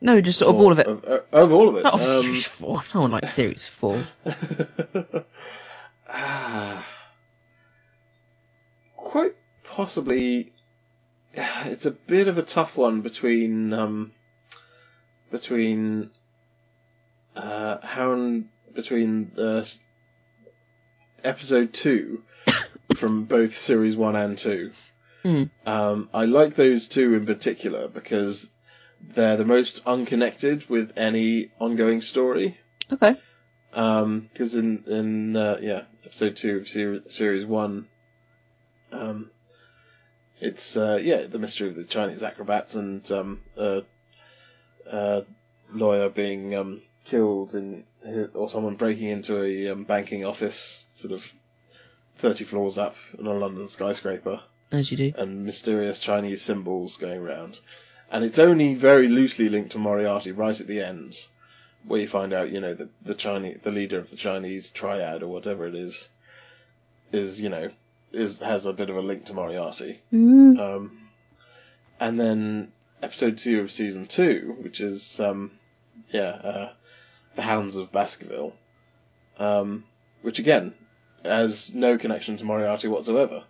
[0.00, 0.86] No, just sort of all of it.
[0.86, 1.84] Of, of- of all of it.
[1.84, 2.82] Not of um, series four.
[2.94, 4.02] No one likes series four.
[6.08, 6.86] ah,
[8.96, 10.52] quite possibly,
[11.34, 14.12] it's a bit of a tough one between um,
[15.30, 16.10] between
[17.36, 19.64] uh, Hound between uh,
[21.22, 22.22] episode two
[22.96, 24.72] from both series one and two.
[25.22, 25.44] Hmm.
[25.66, 28.50] Um, I like those two in particular because
[29.00, 32.58] they're the most unconnected with any ongoing story.
[32.90, 33.16] Okay.
[33.70, 37.86] Because in in uh, yeah episode two of ser- series one,
[38.90, 39.30] um,
[40.40, 43.84] it's uh, yeah the mystery of the Chinese acrobats and um, a,
[44.86, 45.24] a
[45.72, 47.84] lawyer being um, killed in
[48.34, 51.32] or someone breaking into a um, banking office, sort of
[52.18, 54.40] thirty floors up in a London skyscraper
[54.72, 55.12] As you do.
[55.16, 57.60] and mysterious Chinese symbols going around.
[58.10, 61.16] And it's only very loosely linked to Moriarty right at the end,
[61.86, 65.22] where you find out, you know, that the Chinese, the leader of the Chinese triad
[65.22, 66.08] or whatever it is,
[67.12, 67.70] is, you know,
[68.12, 70.00] is has a bit of a link to Moriarty.
[70.12, 70.58] Mm.
[70.58, 70.98] Um,
[72.00, 75.50] and then episode two of season two, which is, um,
[76.10, 76.72] yeah, uh,
[77.34, 78.54] the Hounds of Baskerville,
[79.38, 79.84] um,
[80.20, 80.74] which again
[81.24, 83.44] has no connection to Moriarty whatsoever.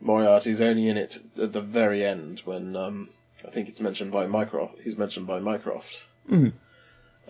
[0.00, 3.10] Moriarty's only in it at the very end when um,
[3.46, 4.78] I think it's mentioned by Mycroft.
[4.82, 5.98] He's mentioned by Mycroft.
[6.28, 6.52] Mm.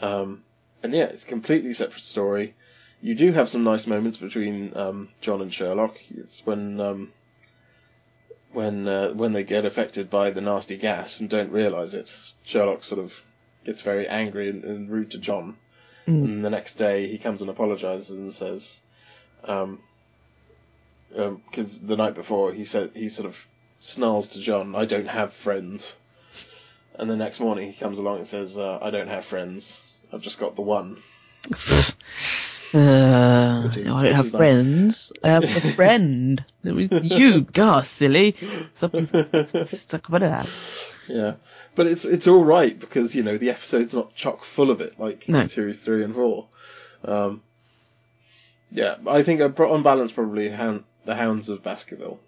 [0.00, 0.44] Um,
[0.83, 2.54] and yeah, it's a completely separate story.
[3.02, 5.96] You do have some nice moments between um, John and Sherlock.
[6.11, 7.12] It's when um,
[8.52, 12.16] when uh, when they get affected by the nasty gas and don't realise it.
[12.44, 13.20] Sherlock sort of
[13.64, 15.56] gets very angry and, and rude to John.
[16.06, 16.24] Mm.
[16.24, 18.80] And the next day he comes and apologises and says,
[19.44, 19.80] um,
[21.14, 23.46] because the night before he said he sort of
[23.81, 25.96] snarls to John, "I don't have friends,"
[26.99, 29.83] and the next morning he comes along and says, uh, "I don't have friends.
[30.12, 30.99] I've just got the one."
[32.73, 34.38] Uh, is- I don't have is nice.
[34.38, 35.12] friends.
[35.25, 36.44] I have a friend.
[36.62, 38.37] It was you, gosh, silly.
[38.77, 40.49] Stop about that.
[41.09, 41.35] Yeah,
[41.75, 45.01] but it's it's all right because you know the episode's not chock full of it
[45.01, 45.44] like No.
[45.46, 46.46] series three and four.
[47.05, 47.42] Um,
[48.70, 52.20] yeah, I think on balance probably Hound, the Hounds of Baskerville.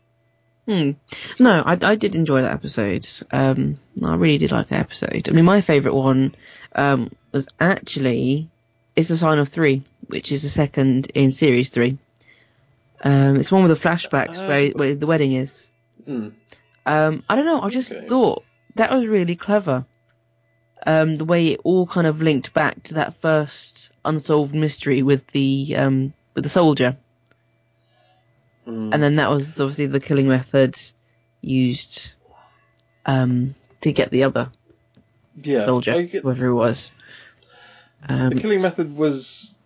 [0.67, 0.93] Hmm.
[1.41, 3.07] No, I, I did enjoy that episode.
[3.33, 5.29] Um, I really did like that episode.
[5.29, 6.35] I mean, my favourite one
[6.75, 8.49] um, was actually
[8.95, 11.99] It's a Sign of Three, which is the second in series three.
[13.03, 15.71] Um, it's one with the flashbacks Uh, where, where the wedding is.
[16.05, 16.29] Hmm.
[16.87, 17.61] Um, I don't know.
[17.61, 18.07] I just Okay.
[18.07, 18.45] thought
[18.77, 19.85] that was really clever.
[20.87, 25.27] Um, the way it all kind of linked back to that first unsolved mystery with
[25.29, 26.97] the um, with the soldier,
[28.67, 28.95] Mm.
[28.95, 30.79] and then that was obviously the killing method
[31.41, 32.15] used
[33.07, 34.51] um, to get the other
[35.43, 36.93] yeah, soldier, get- whoever it was.
[38.09, 39.57] Um, the killing method was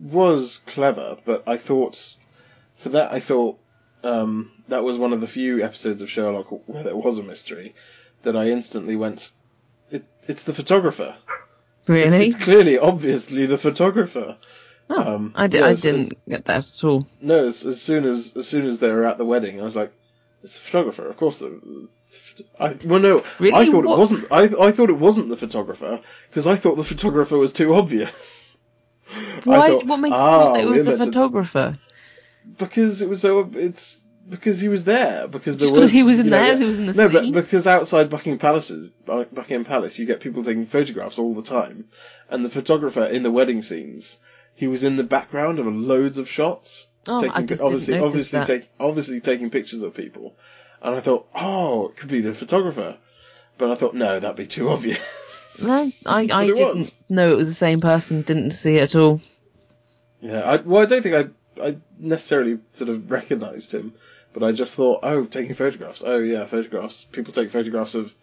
[0.00, 2.16] was clever, but I thought
[2.76, 3.58] for that I thought
[4.02, 7.74] um, that was one of the few episodes of Sherlock where there was a mystery
[8.22, 9.32] that I instantly went.
[9.90, 11.16] It, it's the photographer.
[11.82, 12.26] It's, really?
[12.28, 14.38] it's clearly, obviously, the photographer.
[14.90, 17.06] Oh, um, I, di- yeah, I it's- didn't it's- get that at all.
[17.20, 19.76] No, as, as soon as as soon as they were at the wedding, I was
[19.76, 19.92] like,
[20.42, 21.88] "It's the photographer." Of course, the.
[22.58, 23.54] I, well, no, Really?
[23.68, 23.94] I thought What?
[23.94, 24.26] it wasn't.
[24.32, 28.56] I I thought it wasn't the photographer because I thought the photographer was too obvious.
[29.44, 29.68] Why?
[29.70, 31.78] thought, what makes you "Ah, think that it was the meant to-" photographer?
[32.58, 33.50] because it was so.
[33.54, 35.26] It's because he was there.
[35.28, 37.32] Because there was, he was in you know, there, he was in the no, scene?
[37.32, 41.86] but because outside Buckingham Palaces, Buckingham Palace, you get people taking photographs all the time,
[42.28, 44.18] and the photographer in the wedding scenes,
[44.60, 48.30] he was in the background of loads of shots, Oh, I just obviously didn't notice
[48.30, 48.46] obviously that.
[48.46, 50.36] take obviously taking pictures of people,
[50.82, 52.98] and I thought, oh, it could be the photographer,
[53.56, 55.00] but I thought no, that'd be too obvious.
[55.66, 57.04] No, I, I didn't was.
[57.08, 58.22] know it was the same person.
[58.22, 59.20] Didn't see it at all.
[60.20, 63.94] Yeah, I, well, I don't think I I necessarily sort of recognised him,
[64.32, 66.02] but I just thought, oh, taking photographs.
[66.06, 67.04] Oh yeah, photographs.
[67.04, 68.14] People take photographs of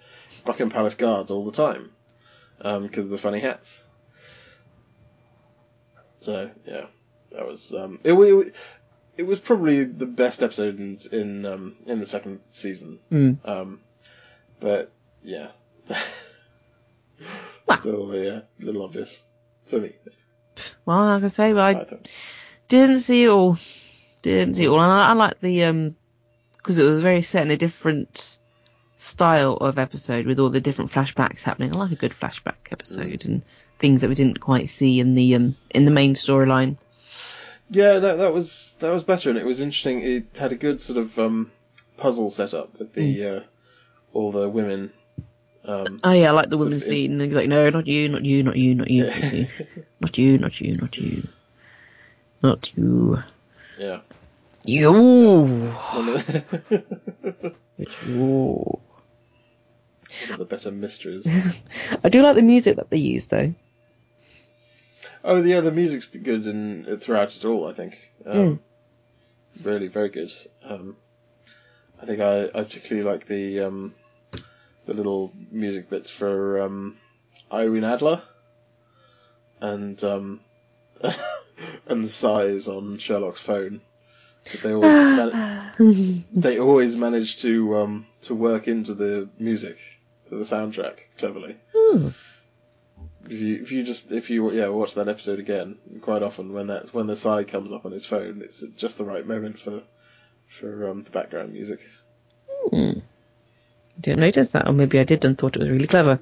[0.46, 1.90] Buckingham Palace guards all the time
[2.62, 3.84] um, because of the funny hats.
[6.28, 6.88] So yeah,
[7.32, 8.12] that was um, it.
[8.12, 8.52] wa-
[9.18, 13.00] It was probably the best episode in in um, in the second season.
[13.10, 13.32] Hmm.
[13.46, 13.80] Um,
[14.60, 14.92] but
[15.24, 15.48] yeah,
[17.66, 17.78] Well.
[17.78, 19.24] still yeah, a little obvious
[19.68, 19.94] for me.
[20.86, 21.86] Well, like I say, I I
[22.68, 23.58] didn't see it all.
[24.22, 25.96] Didn't see it all, and I, I like the um
[26.58, 28.38] because it was very set in a different
[28.98, 31.74] style of episode with all the different flashbacks happening.
[31.74, 33.42] I like a good flashback episode and
[33.80, 36.78] things that we didn't quite see in the um in the main storyline.
[37.70, 40.02] Yeah, that that was that was better, and it was interesting.
[40.02, 41.52] It had a good sort of um,
[41.98, 43.38] puzzle set up with the Hmm.
[43.38, 43.42] uh,
[44.14, 44.92] all the women.
[45.66, 47.12] Um, Oh yeah, I like the women in- scene.
[47.12, 49.48] And he's like, no, not you, not you, not you, not you, not you,
[50.00, 51.28] not you, not you, not you,
[52.42, 53.20] not you,
[53.78, 54.00] yeah,
[54.66, 55.74] you,
[58.08, 58.80] you.
[60.24, 61.28] One of the better mysteries.
[62.04, 63.54] I do like the music that they use though.
[65.24, 67.68] oh, yeah, the music's good and throughout it all.
[67.68, 68.60] I think um,
[69.64, 70.32] really very good.
[70.64, 70.96] Um,
[72.02, 73.96] I think I, I particularly like the um,
[74.86, 76.98] the little music bits for um,
[77.52, 78.22] Irene Adler
[79.60, 80.40] and um,
[81.88, 83.82] and the sighs on Sherlock's phone.
[84.52, 84.94] But they always
[85.78, 89.78] man- they always manage to um, to work into the music
[90.28, 91.58] to the soundtrack cleverly.
[91.76, 92.10] Hmm.
[93.26, 96.68] If you if you just if you yeah watch that episode again, quite often when
[96.68, 99.84] that when the side comes up on his phone, it's just the right moment for
[100.60, 101.82] for um, the background music.
[102.72, 103.00] Hmm.
[104.00, 106.20] Didn't notice that, or maybe I did and thought it was really clever.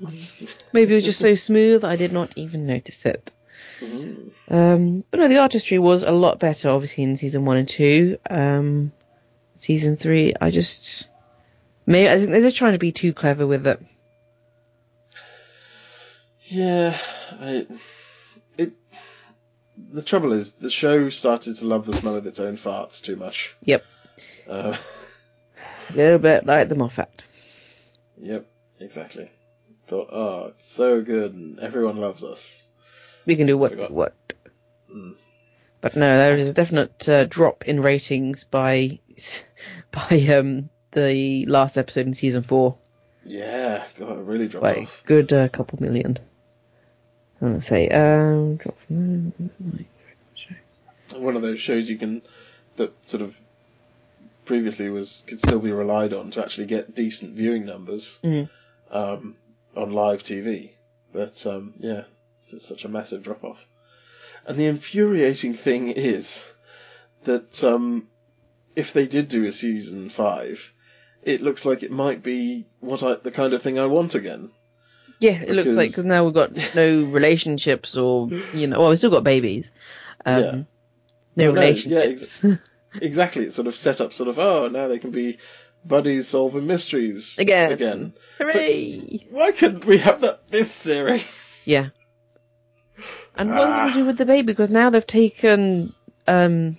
[0.72, 3.32] Maybe it was just so smooth I did not even notice it.
[3.80, 4.30] Mm.
[4.48, 8.18] Um, but no, the artistry was a lot better, obviously, in season one and two.
[8.28, 8.92] Um,
[9.56, 11.08] season three, I just
[11.86, 13.80] maybe I think they're just trying to be too clever with it.
[16.46, 16.96] Yeah,
[17.40, 17.66] I,
[18.58, 18.72] it
[19.90, 23.16] the trouble is, the show started to love the smell of its own farts too
[23.16, 23.54] much.
[23.62, 23.84] Yep.
[24.48, 24.76] Uh,
[25.90, 27.24] A little bit like the Moffat.
[28.20, 28.46] yep,
[28.80, 29.30] exactly.
[29.86, 32.66] Thought, oh, it's so good, and everyone loves us.
[33.26, 33.90] We can do what Forgot.
[33.90, 34.14] what.
[34.94, 35.14] Mm.
[35.80, 39.00] But no, there is a definite uh, drop in ratings by
[39.90, 42.76] by um the last episode in season four
[43.24, 45.02] Yeah, God, it really dropped a off.
[45.06, 46.18] good uh, couple million.
[47.40, 49.32] I'm gonna say um drop from
[51.16, 52.22] One of those shows you can,
[52.76, 53.38] that sort of
[54.44, 58.48] previously was could still be relied on to actually get decent viewing numbers Mm.
[58.90, 59.36] um,
[59.76, 60.70] on live TV.
[61.12, 62.04] But um, yeah,
[62.50, 63.66] it's such a massive drop off.
[64.46, 66.50] And the infuriating thing is
[67.24, 68.08] that um,
[68.74, 70.72] if they did do a season five,
[71.22, 74.50] it looks like it might be what I the kind of thing I want again.
[75.20, 78.98] Yeah, it looks like Because- now we've got no relationships or you know, well, we've
[78.98, 79.70] still got babies.
[80.24, 80.62] Um, Yeah.
[81.34, 82.44] No Well, no, yeah, relationships.
[83.00, 85.38] Exactly, it's sort of set up, sort of oh now they can be
[85.82, 87.72] buddies solving mysteries Again.
[87.72, 89.26] Again, Hooray!
[89.30, 91.64] why couldn't we have that this series?
[91.66, 91.88] Yeah.
[93.34, 93.94] And what are they Ah.
[93.94, 94.44] do with the baby?
[94.46, 95.94] Because now they've taken,
[96.28, 96.76] um,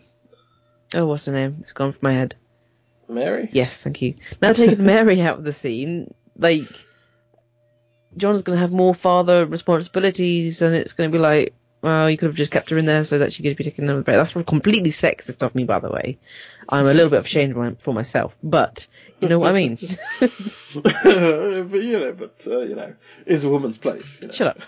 [0.93, 1.57] oh, what's the name?
[1.61, 2.35] It's gone from my head.
[3.07, 3.49] Mary.
[3.51, 4.15] Yes, thank you.
[4.41, 6.13] Now they've Mary out of the scene.
[6.37, 6.67] Like,
[8.17, 12.17] John's going to have more father responsibilities, and it's going to be like, well, you
[12.17, 14.03] could have just kept her in there so that she could be taken over.
[14.03, 16.17] That's completely sexist of me, by the way.
[16.69, 18.87] I'm a little bit ashamed for myself, but
[19.19, 19.77] you know what I mean.
[20.19, 22.95] but you know, but uh, you know,
[23.25, 24.21] is a woman's place.
[24.21, 24.33] You know.
[24.33, 24.61] Shut up.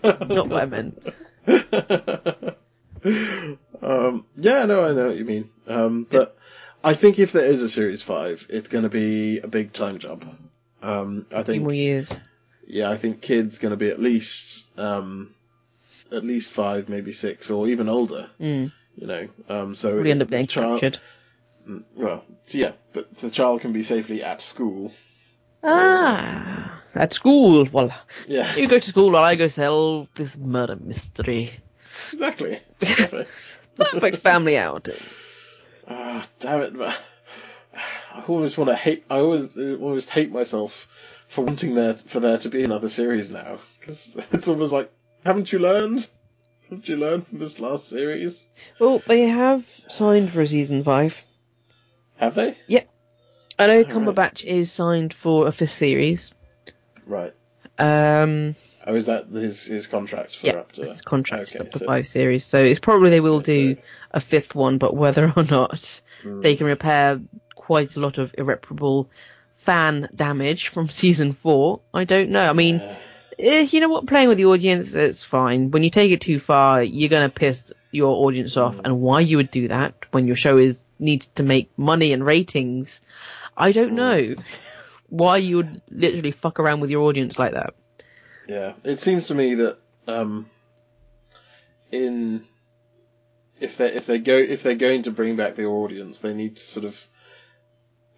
[0.00, 1.08] That's not what I meant.
[3.82, 5.50] um, yeah, no, I know what you mean.
[5.66, 6.37] Um, but
[6.88, 9.98] I think if there is a series five, it's going to be a big time
[9.98, 10.24] jump.
[10.82, 12.18] Um, I think, more years.
[12.66, 15.34] yeah, I think kids going to be at least, um,
[16.12, 18.30] at least five, maybe six, or even older.
[18.40, 18.72] Mm.
[18.96, 21.00] You know, um, so We end up getting child- captured.
[21.68, 24.92] Mm, Well, so yeah, but the child can be safely at school.
[25.62, 27.66] Ah, at school.
[27.70, 27.92] Well,
[28.26, 31.50] Yeah, you go to school while I go solve this murder mystery.
[32.12, 32.60] exactly.
[32.80, 33.56] Perfect.
[33.76, 34.94] Perfect family outing.
[35.88, 36.74] Ah, damn it!
[36.74, 36.94] man.
[38.14, 39.04] I always want to hate.
[39.10, 40.88] I always always hate myself
[41.28, 44.90] for wanting there for there to be another series now because it's almost like,
[45.24, 46.08] haven't you learned?
[46.68, 48.48] Haven't you learned from this last series?
[48.78, 51.24] Well, they have signed for a season five.
[52.16, 52.56] Have they?
[52.66, 52.90] Yep.
[53.58, 53.88] I know right.
[53.88, 56.32] Cumberbatch is signed for a fifth series.
[57.06, 57.32] Right.
[57.78, 58.54] Um,
[58.88, 60.82] Oh, is that his his contract for yeah, up to?
[60.82, 63.80] his contract okay, up to so- five series, so it's probably they will do so-
[64.12, 66.40] a fifth one, but whether or not Hmm.
[66.40, 67.20] they can repair
[67.54, 69.10] quite a lot of irreparable
[69.54, 72.48] fan damage from season four, I don't know.
[72.48, 72.96] I mean, Yeah.
[73.38, 74.06] eh, you know what?
[74.06, 75.70] Playing with the audience, it's fine.
[75.70, 78.80] When you take it too far, you're gonna piss your audience off.
[78.84, 82.24] And why you would do that when your show is needs to make money and
[82.24, 83.00] ratings,
[83.56, 83.96] I don't Hmm.
[83.96, 84.34] know.
[85.10, 87.74] Why you would literally fuck around with your audience like that?
[88.48, 90.48] Yeah, it seems to me that um,
[91.92, 92.46] in
[93.60, 96.56] if they if they go if they're going to bring back the audience, they need
[96.56, 97.06] to sort of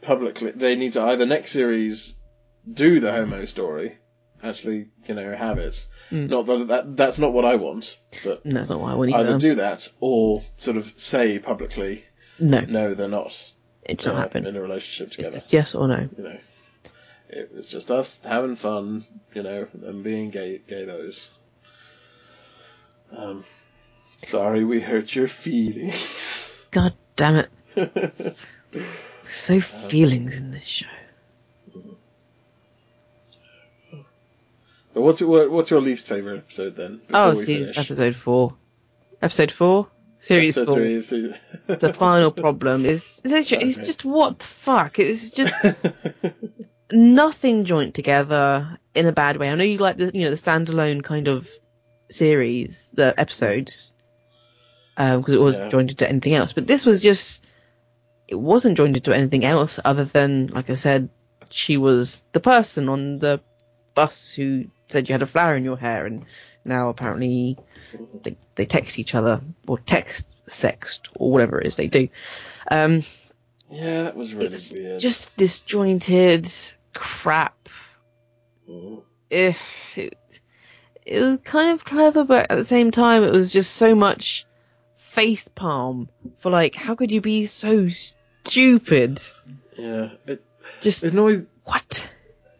[0.02, 2.14] publicly they need to either next series
[2.70, 3.98] do the homo story,
[4.42, 5.86] actually you know have it.
[6.10, 6.28] Mm.
[6.28, 9.12] Not that, that that's not what I want, but No, that's not what I want
[9.14, 9.38] either either.
[9.38, 12.04] do that or sort of say publicly
[12.38, 13.52] no, no, they're not
[13.84, 14.48] it's uh, not happening.
[14.48, 15.28] in a relationship together.
[15.28, 16.08] It's just yes or no.
[16.16, 16.38] You know,
[17.32, 19.04] it was just us having fun,
[19.34, 20.86] you know, and being gay, gay.
[23.12, 23.44] Um,
[24.16, 26.68] sorry we hurt your feelings.
[26.70, 27.36] God damn
[27.76, 28.36] it.
[29.28, 30.86] So feelings in this show.
[34.92, 37.00] but what's your what's your least favorite episode then?
[37.14, 38.54] Oh, season episode four.
[39.22, 39.86] Episode four?
[40.18, 41.32] Series Episode four.
[41.68, 43.86] three The final problem is, is it's, it's Okay.
[43.86, 44.98] just what the fuck?
[44.98, 45.54] It's just
[46.92, 49.48] nothing joined together in a bad way.
[49.48, 51.48] I know you like the you know the standalone kind of
[52.10, 53.92] series, the episodes,
[54.96, 55.70] because it wasn't Yeah.
[55.70, 56.52] joined into anything else.
[56.52, 57.44] But this was just
[58.28, 61.08] it wasn't joined into anything else other than, like I said,
[61.50, 63.40] she was the person on the
[63.94, 66.24] bus who said you had a flower in your hair, and
[66.64, 67.56] now apparently
[68.22, 72.08] they they text each other or text sext or whatever it is they do.
[72.70, 73.02] Um,
[73.70, 75.00] yeah, that was really it was weird.
[75.00, 76.48] just disjointed
[76.94, 77.68] crap.
[78.68, 79.02] Mm.
[79.30, 80.40] If it,
[81.06, 84.46] it was kind of clever, but at the same time, it was just so much
[84.96, 89.20] face palm for like, how could you be so stupid?
[89.76, 90.44] yeah, it,
[90.80, 92.10] Just it annoys what?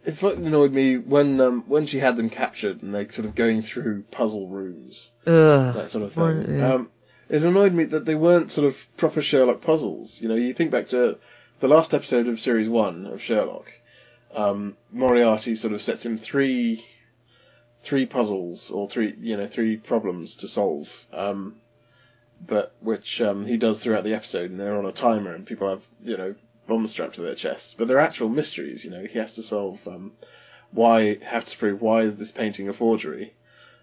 [0.03, 3.35] it fucking annoyed me when um, when she had them captured and they sort of
[3.35, 5.75] going through puzzle rooms, Ugh.
[5.75, 6.57] that sort of Well, thing.
[6.57, 6.73] yeah.
[6.73, 6.89] Um,
[7.29, 10.19] it annoyed me that they weren't sort of proper Sherlock puzzles.
[10.19, 11.17] You know, you think back to
[11.59, 13.71] the last episode of series one of Sherlock.
[14.33, 16.85] Um, Moriarty sort of sets him three
[17.83, 21.05] three puzzles or three you know three problems to solve.
[21.11, 21.55] Um,
[22.45, 25.69] but which um, he does throughout the episode, and they're on a timer, and people
[25.69, 26.35] have you know
[26.67, 27.73] bombs strapped to their chests.
[27.73, 28.83] But they're actual mysteries.
[28.83, 30.13] You know, he has to solve um,
[30.71, 33.33] why have to prove why is this painting a forgery,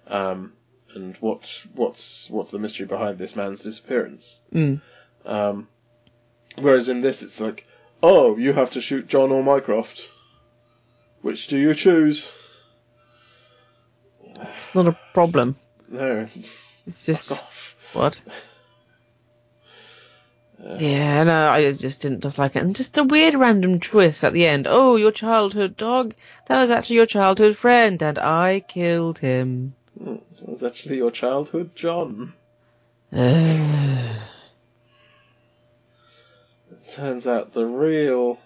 [0.06, 0.52] um,
[0.94, 4.40] and what what's what's the mystery behind this man's disappearance.
[4.52, 4.80] Mm.
[5.24, 5.68] Um,
[6.56, 7.66] whereas in this, it's like,
[8.02, 10.08] oh, you have to shoot John or Mycroft.
[11.22, 12.32] Which do you choose?
[14.54, 15.56] It's not a problem.
[15.88, 18.20] No, it's It's just what?
[20.62, 20.76] Uh.
[20.78, 22.62] Yeah, no, I just didn't just like it.
[22.62, 24.66] And just a weird random twist at the end.
[24.68, 26.14] Oh, your childhood dog?
[26.46, 29.74] That was actually your childhood friend, and I killed him.
[29.96, 32.34] Hmm, it was actually your childhood, John.
[33.12, 34.16] Ugh.
[36.88, 38.38] Turns out the real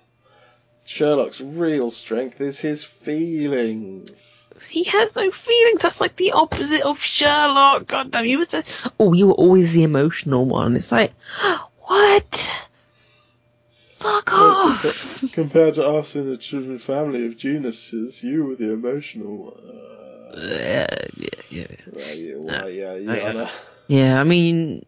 [0.84, 4.48] Sherlock's real strength is his feelings.
[4.70, 5.80] he has no feelings.
[5.82, 7.86] That's like the opposite of Sherlock.
[7.86, 8.62] God damn, you were so.
[8.98, 10.76] Oh, you were always the emotional one.
[10.76, 11.12] It's like,
[11.82, 12.50] what?
[13.70, 15.32] Fuck off.
[15.32, 19.44] Compared to us in a children family of geniuses, you were the emotional.
[19.44, 19.76] one.
[19.76, 21.66] Uh, Uh, yeah, yeah.
[22.14, 23.12] you, why, yeah, Oh, yeah.
[23.12, 23.50] Anna.
[23.86, 24.84] Yeah, I mean,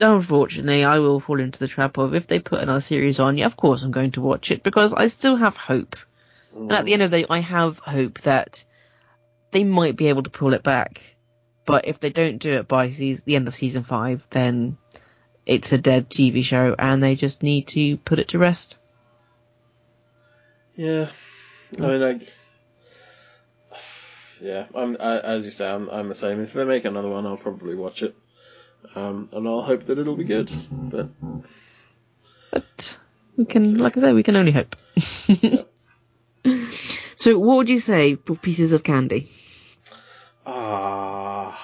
[0.00, 3.46] unfortunately, I will fall into the trap of if they put another series on, yeah,
[3.46, 5.96] of course I'm going to watch it because I still have hope.
[6.54, 8.64] And at the end of the day, I have hope that
[9.50, 11.02] they might be able to pull it back.
[11.66, 14.78] But if they don't do it by the end of season five, then
[15.44, 18.78] it's a dead TV show and they just need to put it to rest.
[20.74, 21.08] Yeah,
[21.78, 22.32] I mean, like,
[24.40, 26.40] yeah, I'm I, as you say, I'm I'm the same.
[26.40, 28.14] If they make another one, I'll probably watch it,
[28.94, 30.50] um, and I'll hope that it'll be good.
[30.70, 31.08] But
[32.52, 32.98] But
[33.36, 34.76] we can, like I say, we can only hope.
[37.16, 39.30] so what would you say for pieces of candy?
[40.46, 41.58] ah,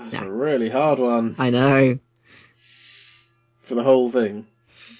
[0.00, 1.98] that's a really hard one I know.
[3.62, 4.46] for the whole thing.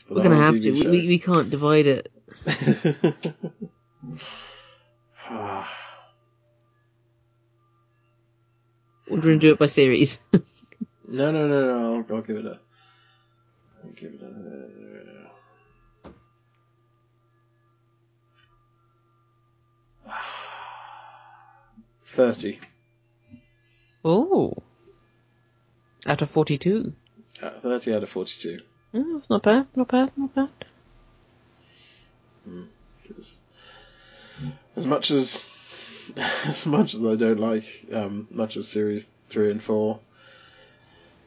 [0.08, 0.70] We're gonna have TV to.
[0.72, 0.90] We, show.
[0.90, 2.12] we, we can't divide it.
[5.30, 5.70] Ah,
[9.10, 10.20] We're to do it by series.
[11.08, 12.04] no, no, no, no.
[12.08, 12.58] I'll, I'll give it a.
[13.84, 14.28] I'll give it a.
[22.06, 22.60] Thirty.
[24.04, 24.54] oh.
[26.06, 26.92] Out of 42.
[27.42, 28.60] Uh, Thirty out of forty-two.
[28.94, 30.48] Oh, not bad, not bad, not bad.
[33.06, 33.42] 'Cause
[34.76, 35.46] as much as
[36.46, 40.00] as much as I don't like um, much of series three and four,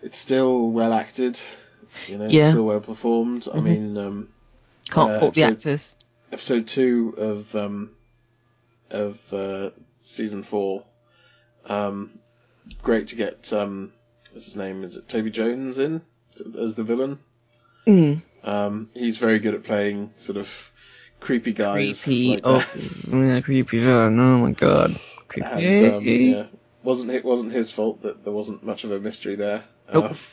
[0.02, 1.40] it's still well acted.
[2.08, 2.42] You know, Yeah.
[2.44, 3.48] it's still well performed.
[3.54, 3.64] I Mhm.
[3.64, 4.28] mean, um,
[4.90, 5.96] Can't Uh, fault the actors.
[6.32, 7.92] episode two of um,
[8.90, 10.84] of uh, season four.
[11.66, 12.12] Um,
[12.82, 13.94] great to get um,
[14.32, 14.84] what's his name?
[14.84, 16.02] Is it Toby Jones in
[16.58, 17.20] as the villain?
[17.88, 18.22] Mm.
[18.44, 20.72] Um, he's very good at playing sort of
[21.20, 22.30] creepy guys Creepy.
[22.32, 22.66] like oh,
[23.14, 24.20] yeah, creepy villain.
[24.20, 25.00] Oh my god.
[25.28, 25.48] Creepy.
[25.48, 26.46] and um, yeah,
[26.84, 29.64] wasn't it wasn't his fault that there wasn't much of a mystery there.
[29.94, 30.16] Nope.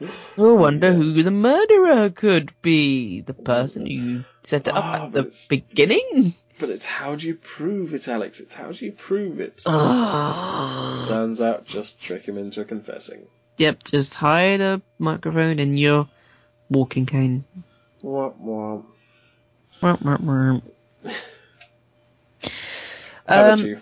[0.00, 0.08] Um,
[0.38, 0.94] I wonder Yeah.
[0.94, 3.20] who the murderer could be.
[3.20, 6.34] The person who set it up Ah, at the beginning?
[6.58, 8.40] but it's how do you prove it, Alex?
[8.40, 9.62] It's how do you prove it?
[9.66, 11.04] Ah.
[11.06, 13.26] Turns out, just trick him into confessing.
[13.58, 16.08] Yep, just hide a microphone in your
[16.70, 17.44] walking cane.
[18.02, 18.84] Womp womp.
[19.82, 20.62] Womp, womp, womp.
[23.28, 23.80] How about Um, you?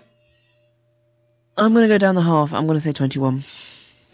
[1.57, 2.53] I'm gonna go down the half.
[2.53, 3.43] I'm gonna say 21.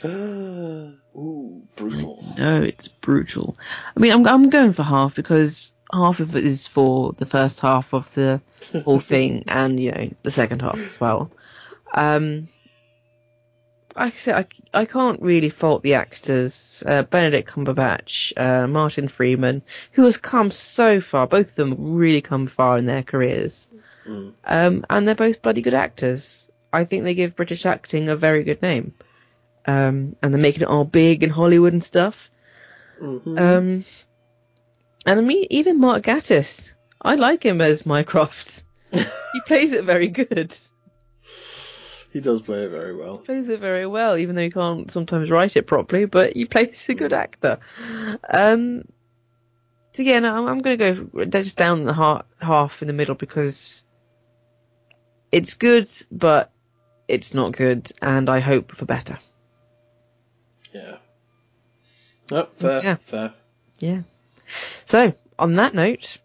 [0.05, 2.23] Ooh, brutal.
[2.37, 3.57] No, it's brutal.
[3.95, 7.59] I mean, I'm I'm going for half because half of it is for the first
[7.61, 8.41] half of the
[8.83, 11.31] whole thing, and you know the second half as well.
[11.93, 12.47] Um,
[13.95, 14.35] like I said,
[14.73, 16.83] I, I can't really fault the actors.
[16.85, 21.25] Uh, Benedict Cumberbatch, uh, Martin Freeman, who has come so far.
[21.25, 23.69] Both of them really come far in their careers,
[24.07, 24.33] Mm.
[24.45, 26.47] um, and they're both bloody good actors.
[26.71, 28.93] I think they give British acting a very good name,
[29.67, 32.31] um, and they're making it all big in Hollywood and stuff.
[33.01, 33.39] Mhm.
[33.39, 33.85] Um,
[35.05, 38.63] and I mean, even Mark Gatiss, I like him as Mycroft.
[38.91, 40.55] he plays it very good.
[42.11, 43.17] he does play it very well.
[43.17, 46.05] He plays it very well, even though he can't sometimes write it properly.
[46.05, 47.59] But he plays a good actor.
[48.27, 48.83] Um,
[49.91, 52.93] so yeah, no, I'm, I'm going to go just down the half, half in the
[52.93, 53.83] middle because
[55.31, 56.51] it's good, but
[57.07, 59.19] it's not good, and I hope for better.
[60.77, 60.97] Yeah.
[62.31, 62.95] Oh, fair, Yeah.
[62.95, 63.33] fair.
[63.79, 64.01] Yeah.
[64.85, 66.17] So, on that note,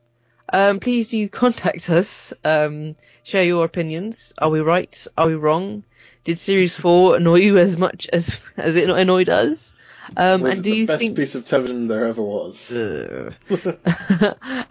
[0.53, 2.33] um, please do contact us.
[2.45, 4.33] Um, share your opinions.
[4.39, 5.07] Are we right?
[5.17, 5.85] Are we wrong?
[6.25, 9.75] Did Series 4 annoy you as much as, as it annoyed us?
[10.17, 11.17] Um, and do the you best think...
[11.17, 12.73] piece of television there ever was?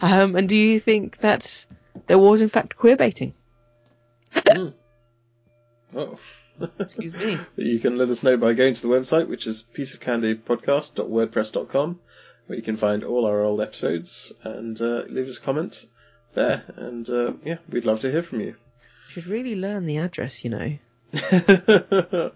[0.00, 1.66] Um, and do you think that
[2.06, 3.34] there was in fact queer baiting?
[4.34, 4.74] Mm.
[5.94, 6.18] Oh.
[6.78, 7.38] Excuse me.
[7.56, 12.00] You can let us know by going to the website, which is pieceofcandypodcast.wordpress.com,
[12.46, 15.86] where you can find all our old episodes and uh, leave us a comment
[16.34, 16.62] there.
[16.76, 18.56] And uh, yeah, we'd love to hear from you.
[19.08, 20.78] Should really learn the address, you know.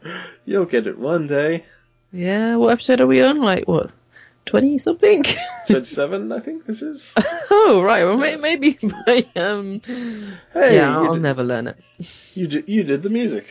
[0.45, 1.65] You'll get it one day.
[2.13, 3.39] Yeah, what episode are we on?
[3.41, 3.91] Like, what?
[4.47, 5.25] 20 something?
[5.67, 7.15] 27, I think this is.
[7.51, 8.05] oh, right.
[8.05, 9.81] Well, may- maybe by, um,
[10.53, 11.77] Hey, yeah, I'll did, never learn it.
[12.35, 13.47] you, did, you did the music.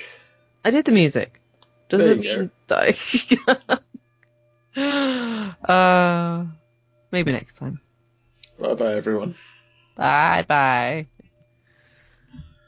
[0.65, 1.39] I did the music.
[1.89, 3.79] Does There it mean that
[4.75, 5.61] I...
[5.71, 6.45] uh,
[7.11, 7.79] maybe next time.
[8.59, 9.35] Bye bye, everyone.
[9.95, 11.07] Bye bye.